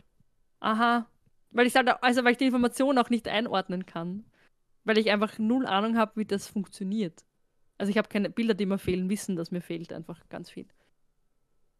aha, 0.61 1.07
weil 1.51 1.67
ich 1.67 1.77
halt, 1.77 1.89
also 2.03 2.25
weil 2.25 2.33
ich 2.33 2.39
die 2.39 2.47
Information 2.47 2.97
auch 2.99 3.11
nicht 3.11 3.29
einordnen 3.29 3.87
kann. 3.87 4.25
Weil 4.85 4.99
ich 4.99 5.11
einfach 5.11 5.39
null 5.39 5.67
Ahnung 5.67 5.99
habe, 5.99 6.13
wie 6.17 6.25
das 6.25 6.49
funktioniert. 6.49 7.25
Also 7.79 7.91
ich 7.91 7.99
habe 7.99 8.09
keine 8.09 8.29
Bilder, 8.29 8.55
die 8.55 8.67
mir 8.67 8.79
fehlen, 8.79 9.09
wissen, 9.09 9.37
dass 9.37 9.51
mir 9.51 9.61
fehlt 9.61 9.93
einfach 9.93 10.29
ganz 10.29 10.51
viel. 10.51 10.67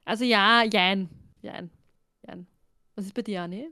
Also 0.05 0.25
ja, 0.25 0.63
jein. 0.63 1.11
Jein. 1.43 1.71
Jein. 2.27 2.47
Was 2.95 3.05
ist 3.05 3.15
bei 3.15 3.23
dir, 3.23 3.43
Anni? 3.43 3.71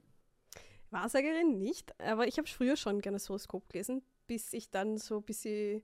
Wahrsagerin 0.91 1.59
nicht, 1.59 1.99
aber 2.01 2.27
ich 2.27 2.39
habe 2.39 2.49
früher 2.49 2.77
schon 2.77 3.01
gerne 3.01 3.17
das 3.17 3.29
Horoskop 3.29 3.69
gelesen, 3.69 4.03
bis 4.27 4.53
ich 4.53 4.71
dann 4.71 4.99
so 4.99 5.19
ein 5.19 5.25
bisschen, 5.25 5.83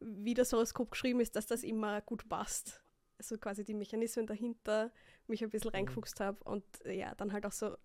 wie 0.00 0.34
das 0.34 0.52
Horoskop 0.52 0.90
geschrieben 0.90 1.20
ist, 1.20 1.36
dass 1.36 1.46
das 1.46 1.62
immer 1.62 2.00
gut 2.00 2.28
passt. 2.28 2.82
Also 3.18 3.38
quasi 3.38 3.64
die 3.64 3.74
Mechanismen 3.74 4.26
dahinter 4.26 4.92
mich 5.26 5.42
ein 5.42 5.50
bisschen 5.50 5.70
reingefuchst 5.70 6.20
habe 6.20 6.42
und 6.44 6.64
äh, 6.84 6.98
ja, 6.98 7.14
dann 7.14 7.32
halt 7.32 7.46
auch 7.46 7.52
so. 7.52 7.76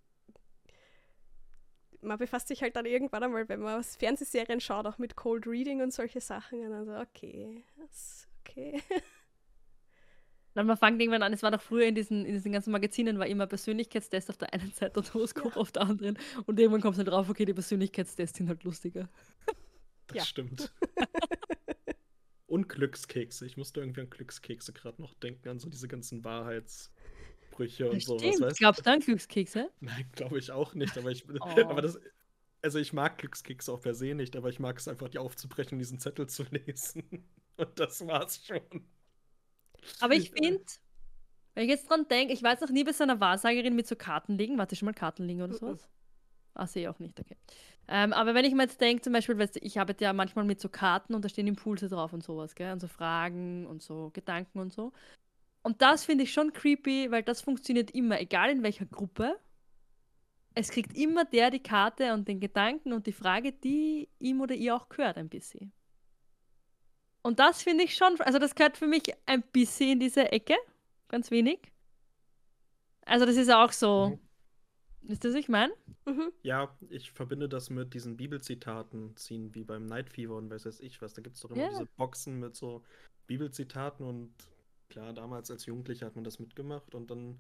Man 2.02 2.18
befasst 2.18 2.48
sich 2.48 2.62
halt 2.62 2.76
dann 2.76 2.86
irgendwann 2.86 3.24
einmal, 3.24 3.48
wenn 3.48 3.60
man 3.60 3.80
was 3.80 3.96
Fernsehserien 3.96 4.60
schaut, 4.60 4.86
auch 4.86 4.98
mit 4.98 5.16
Cold 5.16 5.46
Reading 5.46 5.82
und 5.82 5.94
solche 5.94 6.20
Sachen. 6.20 6.60
Und 6.62 6.72
dann 6.72 6.86
so, 6.86 6.96
okay, 6.96 7.64
das 7.78 7.92
ist 7.92 8.28
okay. 8.40 8.82
Dann 10.54 10.68
man 10.68 10.76
fängt 10.76 11.00
irgendwann 11.02 11.24
an, 11.24 11.32
es 11.32 11.44
war 11.44 11.52
doch 11.52 11.62
früher 11.62 11.86
in 11.86 11.96
diesen, 11.96 12.26
in 12.26 12.34
diesen 12.34 12.52
ganzen 12.52 12.72
Magazinen, 12.72 13.20
war 13.20 13.28
immer 13.28 13.48
Persönlichkeitstest 13.48 14.30
auf 14.30 14.38
der 14.38 14.54
einen 14.54 14.72
Seite 14.74 15.00
und 15.00 15.14
Horoskop 15.14 15.56
auf 15.56 15.72
der 15.72 15.84
anderen. 15.84 16.18
Und 16.46 16.60
irgendwann 16.60 16.82
kommst 16.82 16.98
du 16.98 17.06
halt 17.06 17.08
drauf, 17.14 17.30
okay, 17.30 17.46
die 17.46 17.54
Persönlichkeitstests 17.54 18.38
sind 18.38 18.50
halt 18.50 18.64
lustiger. 18.64 19.08
das 20.08 20.18
ja. 20.18 20.26
stimmt. 20.26 20.74
Und 22.48 22.68
Glückskekse. 22.68 23.46
Ich 23.46 23.56
musste 23.56 23.80
irgendwie 23.80 24.02
an 24.02 24.10
Glückskekse 24.10 24.74
gerade 24.74 25.02
noch 25.02 25.14
denken, 25.14 25.48
an 25.48 25.60
so 25.60 25.70
diese 25.70 25.88
ganzen 25.88 26.26
Wahrheitsbrüche 27.52 27.92
und 27.92 28.04
sowas. 28.04 28.40
Stimmt, 28.40 28.42
Weißt? 28.42 28.66
du? 28.66 28.66
glaubst 28.66 28.86
du 28.86 28.92
an 28.92 29.00
Glückskekse? 29.00 29.72
Nein, 29.82 30.10
glaube 30.14 30.40
ich 30.40 30.52
auch 30.52 30.76
nicht. 30.76 30.98
Aber 30.98 31.12
ich, 31.12 31.26
Oh. 31.40 31.46
aber 31.70 31.82
das, 31.82 32.00
also 32.62 32.80
ich 32.80 32.94
mag 32.94 33.18
Glückskekse 33.20 33.72
auch 33.74 33.82
per 33.82 33.96
se 33.96 34.16
nicht, 34.16 34.36
aber 34.36 34.50
ich 34.50 34.60
mag 34.60 34.78
es 34.78 34.88
einfach, 34.88 35.10
die 35.10 35.20
aufzubrechen 35.20 35.74
und 35.76 35.80
diesen 35.80 36.00
Zettel 36.00 36.28
zu 36.28 36.44
lesen. 36.52 37.30
Und 37.58 37.80
das 37.80 38.06
war's 38.08 38.46
schon. 38.46 38.88
Aber 40.00 40.16
ich 40.16 40.32
finde, 40.32 40.62
wenn 41.56 41.66
ich 41.66 41.70
jetzt 41.72 41.90
dran 41.90 42.08
denke, 42.10 42.34
ich 42.34 42.42
jetzt 42.42 42.62
noch 42.62 42.70
nie 42.72 42.84
bei 42.84 42.94
so 42.94 43.04
einer 43.04 43.20
Wahrsagerin 43.20 43.76
mit 43.76 43.88
so 43.88 43.96
Karten 43.96 44.38
liegen. 44.38 44.58
Warte, 44.58 44.76
schon 44.76 44.88
mal 44.88 44.94
Karten 44.94 45.26
liegen 45.26 45.42
oder 45.42 45.54
Mhm. 45.54 45.56
sowas? 45.56 45.90
Ah, 46.56 46.68
sehe 46.68 46.84
ich 46.84 46.90
auch 46.90 47.00
nicht, 47.00 47.20
okay. 47.20 47.38
Ähm, 47.88 48.14
aber 48.14 48.36
wenn 48.36 48.46
ich 48.46 48.54
mir 48.54 48.64
jetzt 48.64 48.82
denke, 48.82 49.02
zum 49.04 49.14
Beispiel, 49.14 49.38
weißt 49.38 49.56
du, 49.58 49.60
ich 49.62 49.80
arbeite 49.80 50.04
ja 50.06 50.14
manchmal 50.14 50.46
mit 50.46 50.62
so 50.62 50.70
Karten 50.70 51.16
und 51.16 51.24
da 51.26 51.30
stehen 51.30 51.48
Impulse 51.48 51.90
drauf 51.90 52.14
und 52.14 52.24
sowas, 52.24 52.56
gell? 52.56 52.74
Und 52.74 52.82
so 52.82 52.88
Fragen 52.90 53.68
und 53.68 53.82
so 53.84 54.12
Gedanken 54.12 54.60
und 54.60 54.74
so. 54.74 54.94
Und 55.64 55.82
das 55.82 56.06
finde 56.06 56.24
ich 56.24 56.34
schon 56.34 56.54
creepy, 56.54 57.12
weil 57.12 57.24
das 57.24 57.42
funktioniert 57.42 57.92
immer, 57.92 58.20
egal 58.20 58.50
in 58.52 58.64
welcher 58.64 58.86
Gruppe. 58.86 59.40
Es 60.54 60.70
kriegt 60.72 60.96
immer 60.96 61.26
der 61.26 61.50
die 61.52 61.62
Karte 61.62 62.14
und 62.14 62.26
den 62.30 62.40
Gedanken 62.40 62.94
und 62.94 63.06
die 63.06 63.12
Frage, 63.12 63.52
die 63.52 64.08
ihm 64.20 64.40
oder 64.40 64.56
ihr 64.56 64.74
auch 64.76 64.88
gehört, 64.88 65.18
ein 65.18 65.28
bisschen. 65.30 65.74
Und 67.24 67.40
das 67.40 67.64
finde 67.64 67.84
ich 67.84 67.96
schon, 67.96 68.20
also 68.22 68.40
das 68.40 68.56
gehört 68.56 68.78
für 68.78 68.88
mich 68.88 69.04
ein 69.26 69.42
bisschen 69.52 69.92
in 69.92 70.00
diese 70.00 70.32
Ecke, 70.32 70.56
ganz 71.08 71.32
wenig. 71.32 71.72
Also 73.06 73.26
das 73.26 73.36
ist 73.38 73.48
ja 73.48 73.64
auch 73.64 73.72
so, 73.72 74.14
Mhm. 74.14 74.20
wisst 75.02 75.26
ihr, 75.26 75.32
was 75.32 75.38
ich 75.38 75.50
meine? 75.50 75.74
Mhm. 76.06 76.32
Ja, 76.44 76.76
ich 76.90 77.12
verbinde 77.12 77.48
das 77.48 77.70
mit 77.70 77.94
diesen 77.94 78.18
Bibelzitaten 78.18 79.16
ziehen, 79.16 79.54
wie 79.54 79.64
beim 79.64 79.86
Night 79.86 80.10
Fever 80.10 80.36
und 80.36 80.50
weiß 80.50 80.66
weiß 80.66 80.80
ich 80.80 81.02
was. 81.02 81.14
Da 81.14 81.22
gibt 81.22 81.36
es 81.36 81.42
doch 81.42 81.52
immer 81.52 81.62
Ja. 81.62 81.68
diese 81.68 81.86
Boxen 81.86 82.40
mit 82.40 82.56
so 82.56 82.84
Bibelzitaten 83.28 84.06
und 84.06 84.34
klar, 84.92 85.14
damals 85.14 85.50
als 85.50 85.66
Jugendlicher 85.66 86.06
hat 86.06 86.16
man 86.16 86.24
das 86.24 86.40
mitgemacht 86.40 86.94
und 86.94 87.10
dann 87.10 87.40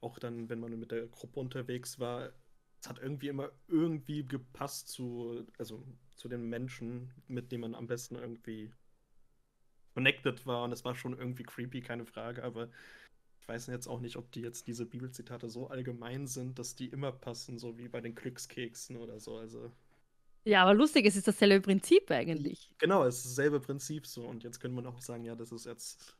auch 0.00 0.18
dann, 0.18 0.48
wenn 0.48 0.60
man 0.60 0.78
mit 0.78 0.92
der 0.92 1.06
Gruppe 1.06 1.40
unterwegs 1.40 1.98
war, 1.98 2.32
es 2.80 2.88
hat 2.88 2.98
irgendwie 2.98 3.28
immer 3.28 3.50
irgendwie 3.68 4.24
gepasst 4.24 4.88
zu, 4.88 5.46
also 5.58 5.82
zu 6.16 6.28
den 6.28 6.48
Menschen, 6.48 7.12
mit 7.26 7.50
denen 7.50 7.62
man 7.62 7.74
am 7.74 7.86
besten 7.86 8.16
irgendwie 8.16 8.72
connected 9.94 10.46
war. 10.46 10.64
Und 10.64 10.72
es 10.72 10.84
war 10.84 10.94
schon 10.94 11.18
irgendwie 11.18 11.42
creepy, 11.42 11.80
keine 11.80 12.04
Frage, 12.04 12.44
aber 12.44 12.68
ich 13.40 13.48
weiß 13.48 13.66
jetzt 13.68 13.86
auch 13.86 14.00
nicht, 14.00 14.16
ob 14.16 14.30
die 14.32 14.42
jetzt 14.42 14.66
diese 14.66 14.86
Bibelzitate 14.86 15.48
so 15.48 15.68
allgemein 15.68 16.26
sind, 16.26 16.58
dass 16.58 16.74
die 16.74 16.88
immer 16.88 17.12
passen, 17.12 17.58
so 17.58 17.78
wie 17.78 17.88
bei 17.88 18.00
den 18.00 18.14
Glückskeksen 18.14 18.96
oder 18.96 19.18
so. 19.20 19.36
Also. 19.36 19.72
Ja, 20.44 20.62
aber 20.62 20.74
lustig, 20.74 21.06
es 21.06 21.16
ist 21.16 21.26
dasselbe 21.26 21.60
Prinzip 21.60 22.10
eigentlich. 22.10 22.70
Genau, 22.78 23.04
es 23.04 23.24
ist 23.24 23.38
dasselbe 23.38 23.60
Prinzip 23.60 24.06
so. 24.06 24.26
Und 24.26 24.44
jetzt 24.44 24.60
könnte 24.60 24.76
man 24.76 24.86
auch 24.86 25.00
sagen, 25.00 25.24
ja, 25.24 25.34
das 25.34 25.50
ist 25.50 25.66
jetzt, 25.66 26.16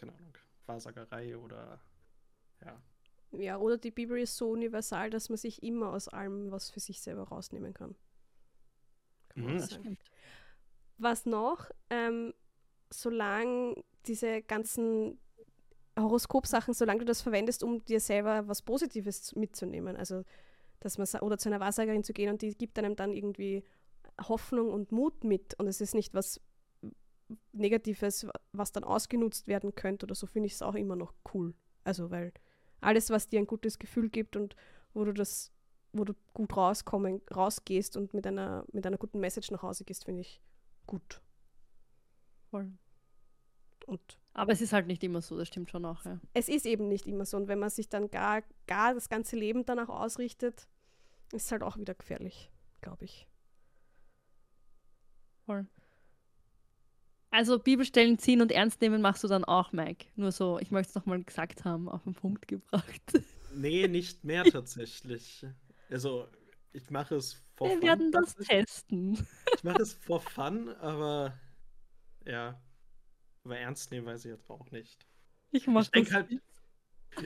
keine 0.00 0.12
Ahnung, 0.14 0.34
Wahrsagerei 0.66 1.36
oder 1.36 1.78
ja. 2.64 2.80
Ja, 3.32 3.58
oder 3.58 3.78
die 3.78 3.90
Bibel 3.92 4.18
ist 4.18 4.36
so 4.36 4.50
universal, 4.50 5.10
dass 5.10 5.28
man 5.28 5.36
sich 5.38 5.62
immer 5.62 5.92
aus 5.92 6.08
allem 6.08 6.50
was 6.50 6.70
für 6.70 6.80
sich 6.80 7.00
selber 7.00 7.24
rausnehmen 7.28 7.72
kann. 7.74 7.94
kann 9.28 9.44
Mhm. 9.44 9.58
Das 9.58 9.70
stimmt. 9.72 9.98
Was 10.98 11.26
noch? 11.26 11.70
Ähm, 11.90 12.34
solange 12.92 13.82
diese 14.06 14.42
ganzen 14.42 15.18
Horoskopsachen, 15.98 16.74
solange 16.74 17.00
du 17.00 17.04
das 17.04 17.22
verwendest, 17.22 17.62
um 17.62 17.84
dir 17.84 18.00
selber 18.00 18.48
was 18.48 18.62
Positives 18.62 19.22
zu- 19.22 19.38
mitzunehmen, 19.38 19.96
also 19.96 20.24
dass 20.80 20.98
man 20.98 21.06
oder 21.20 21.38
zu 21.38 21.48
einer 21.50 21.60
Wahrsagerin 21.60 22.04
zu 22.04 22.12
gehen 22.12 22.30
und 22.30 22.42
die 22.42 22.54
gibt 22.56 22.78
einem 22.78 22.96
dann 22.96 23.12
irgendwie 23.12 23.62
Hoffnung 24.28 24.72
und 24.72 24.92
Mut 24.92 25.24
mit 25.24 25.54
und 25.60 25.68
es 25.68 25.80
ist 25.80 25.94
nicht 25.94 26.14
was 26.14 26.40
Negatives, 27.52 28.26
wa- 28.26 28.32
was 28.52 28.72
dann 28.72 28.84
ausgenutzt 28.84 29.46
werden 29.46 29.74
könnte 29.74 30.06
oder 30.06 30.14
so, 30.14 30.26
finde 30.26 30.46
ich 30.46 30.54
es 30.54 30.62
auch 30.62 30.74
immer 30.74 30.96
noch 30.96 31.14
cool. 31.34 31.54
Also 31.84 32.10
weil 32.10 32.32
alles, 32.80 33.10
was 33.10 33.28
dir 33.28 33.40
ein 33.40 33.46
gutes 33.46 33.78
Gefühl 33.78 34.08
gibt 34.08 34.36
und 34.36 34.56
wo 34.94 35.04
du 35.04 35.12
das, 35.12 35.52
wo 35.92 36.04
du 36.04 36.14
gut 36.34 36.56
rauskommen, 36.56 37.20
rausgehst 37.34 37.96
und 37.96 38.14
mit 38.14 38.26
einer, 38.26 38.64
mit 38.72 38.86
einer 38.86 38.98
guten 38.98 39.20
Message 39.20 39.50
nach 39.50 39.62
Hause 39.62 39.84
gehst, 39.84 40.04
finde 40.04 40.22
ich 40.22 40.40
gut. 40.86 41.20
Voll. 42.50 42.72
Und 43.86 44.18
Aber 44.34 44.52
es 44.52 44.60
ist 44.60 44.72
halt 44.72 44.86
nicht 44.86 45.02
immer 45.04 45.20
so, 45.20 45.36
das 45.36 45.48
stimmt 45.48 45.70
schon 45.70 45.84
auch, 45.84 46.04
ja. 46.04 46.20
es 46.34 46.48
ist 46.48 46.64
eben 46.66 46.88
nicht 46.88 47.06
immer 47.06 47.24
so. 47.24 47.36
Und 47.36 47.48
wenn 47.48 47.58
man 47.58 47.70
sich 47.70 47.88
dann 47.88 48.10
gar, 48.10 48.42
gar 48.66 48.94
das 48.94 49.08
ganze 49.08 49.36
Leben 49.36 49.64
danach 49.64 49.88
ausrichtet, 49.88 50.68
ist 51.32 51.46
es 51.46 51.52
halt 51.52 51.62
auch 51.62 51.76
wieder 51.76 51.94
gefährlich, 51.94 52.50
glaube 52.80 53.04
ich. 53.04 53.26
Voll. 55.46 55.66
Also 57.30 57.58
Bibelstellen 57.58 58.18
ziehen 58.18 58.42
und 58.42 58.50
ernst 58.50 58.80
nehmen 58.80 59.00
machst 59.02 59.22
du 59.22 59.28
dann 59.28 59.44
auch, 59.44 59.72
Mike. 59.72 60.06
Nur 60.16 60.32
so, 60.32 60.58
ich 60.58 60.70
möchte 60.70 60.90
es 60.90 60.94
nochmal 60.96 61.22
gesagt 61.22 61.64
haben, 61.64 61.88
auf 61.88 62.02
den 62.04 62.14
Punkt 62.14 62.48
gebracht. 62.48 63.00
Nee, 63.52 63.88
nicht 63.88 64.22
mehr 64.22 64.44
tatsächlich. 64.44 65.44
Also, 65.90 66.28
ich 66.72 66.88
mache 66.88 67.16
es 67.16 67.42
for 67.56 67.68
Wir 67.68 67.78
fun. 67.78 67.82
werden 67.82 68.12
das 68.12 68.36
testen. 68.36 69.26
Ich 69.56 69.64
mache 69.64 69.82
es 69.82 69.92
for 69.92 70.20
fun, 70.20 70.68
aber 70.80 71.36
ja. 72.24 72.62
Aber 73.42 73.58
ernst 73.58 73.90
nehmen 73.90 74.06
weiß 74.06 74.24
ich 74.24 74.30
jetzt 74.30 74.48
auch 74.50 74.70
nicht. 74.70 75.04
Ich 75.50 75.66
mach 75.66 75.82
Ich 75.82 75.90
denke 75.90 76.12
halt, 76.14 76.28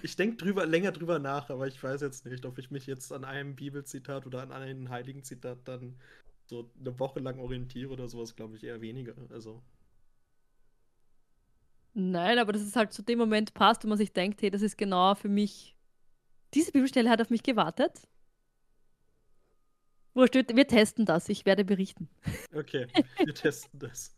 ich 0.02 0.16
denke 0.16 0.36
drüber, 0.36 0.64
länger 0.64 0.92
drüber 0.92 1.18
nach, 1.18 1.50
aber 1.50 1.66
ich 1.66 1.82
weiß 1.82 2.00
jetzt 2.00 2.24
nicht, 2.24 2.46
ob 2.46 2.58
ich 2.58 2.70
mich 2.70 2.86
jetzt 2.86 3.12
an 3.12 3.24
einem 3.24 3.54
Bibelzitat 3.54 4.26
oder 4.26 4.40
an 4.42 4.50
einem 4.52 4.88
heiligen 4.88 5.24
Zitat 5.24 5.58
dann 5.68 6.00
so 6.46 6.70
eine 6.80 6.98
Woche 6.98 7.20
lang 7.20 7.38
orientiere 7.38 7.92
oder 7.92 8.08
sowas, 8.08 8.34
glaube 8.34 8.56
ich 8.56 8.64
eher 8.64 8.80
weniger. 8.80 9.14
Also, 9.30 9.62
Nein, 11.94 12.38
aber 12.38 12.52
das 12.52 12.62
ist 12.62 12.76
halt 12.76 12.92
zu 12.92 13.02
dem 13.02 13.18
Moment 13.18 13.54
passt, 13.54 13.84
wo 13.84 13.88
man 13.88 13.98
sich 13.98 14.12
denkt, 14.12 14.42
hey, 14.42 14.50
das 14.50 14.62
ist 14.62 14.76
genau 14.76 15.14
für 15.14 15.28
mich. 15.28 15.76
Diese 16.52 16.72
Bibelstelle 16.72 17.08
hat 17.08 17.20
auf 17.20 17.30
mich 17.30 17.42
gewartet. 17.42 18.08
Wurscht, 20.12 20.34
wir, 20.34 20.44
wir 20.48 20.66
testen 20.66 21.06
das. 21.06 21.28
Ich 21.28 21.44
werde 21.46 21.64
berichten. 21.64 22.08
okay, 22.54 22.86
wir 23.24 23.34
testen 23.34 23.78
das. 23.78 24.16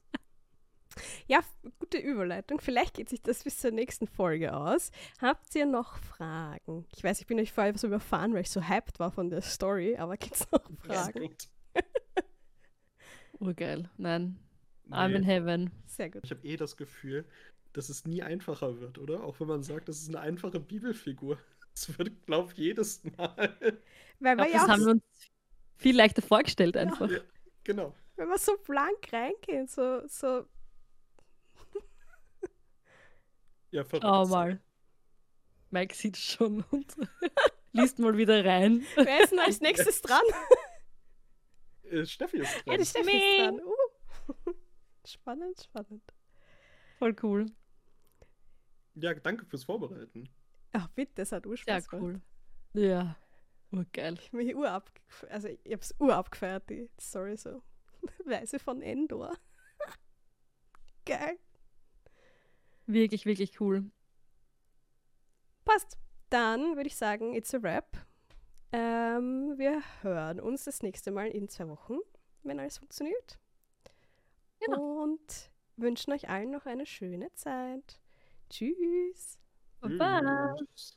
Ja, 1.27 1.41
gute 1.79 1.99
Überleitung. 1.99 2.59
Vielleicht 2.61 2.95
geht 2.95 3.11
sich 3.11 3.23
das 3.23 3.45
bis 3.45 3.59
zur 3.59 3.71
nächsten 3.71 4.07
Folge 4.07 4.55
aus. 4.57 4.91
Habt 5.21 5.55
ihr 5.55 5.67
noch 5.67 5.99
Fragen? 5.99 6.87
Ich 6.95 7.05
weiß, 7.05 7.21
ich 7.21 7.27
bin 7.27 7.39
euch 7.39 7.53
vorher 7.53 7.77
so 7.77 7.87
überfahren, 7.87 8.33
weil 8.33 8.41
ich 8.43 8.51
so 8.51 8.63
hyped 8.67 8.99
war 8.99 9.11
von 9.11 9.29
der 9.29 9.43
Story, 9.43 9.97
aber 9.97 10.17
gibt 10.17 10.35
es 10.37 10.51
noch 10.51 10.63
Fragen? 10.79 11.29
Urgeil. 13.39 13.91
Nein. 13.99 14.39
I'm 14.91 15.15
in 15.15 15.23
Nee. 15.23 15.27
heaven. 15.27 15.71
Sehr 15.87 16.11
gut. 16.11 16.23
Ich 16.25 16.31
habe 16.31 16.47
eh 16.47 16.57
das 16.57 16.77
Gefühl, 16.77 17.27
dass 17.77 17.89
es 17.89 18.05
nie 18.05 18.23
einfacher 18.23 18.81
wird, 18.81 18.99
oder? 18.99 19.23
Auch 19.25 19.39
wenn 19.41 19.49
man 19.49 19.63
sagt, 19.63 19.89
das 19.89 20.01
ist 20.01 20.09
eine 20.09 20.21
einfache 20.21 20.61
Bibelfigur. 20.61 21.39
Es 21.79 21.99
wird, 21.99 22.25
glaube 22.25 22.51
ich, 22.53 22.57
jedes 22.59 23.05
Mal. 23.05 23.37
Weil 24.19 24.37
glaub, 24.37 24.49
ja 24.49 24.61
das 24.61 24.69
haben 24.69 24.85
wir 24.87 24.93
uns 24.93 25.03
viel 25.77 25.95
leichter 25.95 26.23
vorgestellt 26.23 26.75
einfach. 26.75 27.11
Ja, 27.11 27.19
genau. 27.65 27.95
wenn 28.17 28.29
man 28.29 28.39
so 28.39 28.57
blank 28.65 29.13
reingeht, 29.13 29.69
so, 29.71 30.01
so 30.07 30.47
Ja, 33.71 33.85
verrückt. 33.85 34.05
Schau 34.07 34.27
mal. 34.27 34.59
Mike 35.71 35.95
sieht 35.95 36.17
schon 36.17 36.65
und 36.71 36.97
liest 37.73 37.99
mal 37.99 38.17
wieder 38.17 38.43
rein. 38.43 38.87
wer 38.95 39.23
ist 39.23 39.33
denn 39.33 39.41
als 39.41 39.61
nächstes 39.61 40.01
dran? 40.01 40.23
Äh, 41.83 42.07
Steffi 42.07 42.39
ist 42.39 42.55
Ja, 42.55 42.63
dran. 42.73 42.79
die 42.79 42.87
Steffi 42.87 43.11
ist 43.17 43.39
dran. 43.41 43.61
Uh. 43.61 44.53
Spannend, 45.07 45.61
spannend. 45.63 46.03
Voll 46.99 47.15
cool. 47.23 47.47
Ja, 48.97 49.15
danke 49.15 49.45
fürs 49.45 49.65
Vorbereiten. 49.65 50.29
Ach 50.73 50.89
bitte, 50.89 51.23
es 51.23 51.33
hat 51.33 51.47
Urspaß 51.47 51.89
gemacht. 51.89 52.03
cool. 52.03 52.21
Ja. 52.73 53.17
Urgeil. 53.71 54.15
Ich 54.15 54.29
habe 54.29 54.37
mich 54.39 54.55
urab, 54.55 54.91
also 55.29 55.49
ich 55.49 55.73
hab's 55.73 55.95
urabgefeiert, 55.99 56.69
die 56.71 56.89
Story 57.01 57.37
so. 57.37 57.63
Weise 58.25 58.59
von 58.59 58.81
Endor. 58.81 59.37
Geil. 61.05 61.39
Wirklich, 62.87 63.27
wirklich 63.27 63.61
cool. 63.61 63.91
Passt. 65.65 65.99
Dann 66.31 66.77
würde 66.77 66.89
ich 66.89 66.97
sagen, 66.97 67.35
it's 67.35 67.55
a 67.55 67.63
wrap. 67.63 68.05
Ähm, 68.73 69.55
wir 69.57 69.83
hören 70.03 70.41
uns 70.41 70.65
das 70.65 70.83
nächste 70.83 71.11
Mal 71.11 71.29
in 71.29 71.49
zwei 71.49 71.69
Wochen, 71.69 71.99
wenn 72.43 72.59
alles 72.59 72.79
funktioniert. 72.79 73.39
Genau. 74.61 75.03
Und 75.03 75.51
wünschen 75.77 76.13
euch 76.13 76.29
allen 76.29 76.51
noch 76.51 76.67
eine 76.67 76.87
schöne 76.87 77.33
Zeit. 77.35 78.01
Tschüss. 78.49 79.39
Baba. 79.81 80.55
Tschüss. 80.57 80.95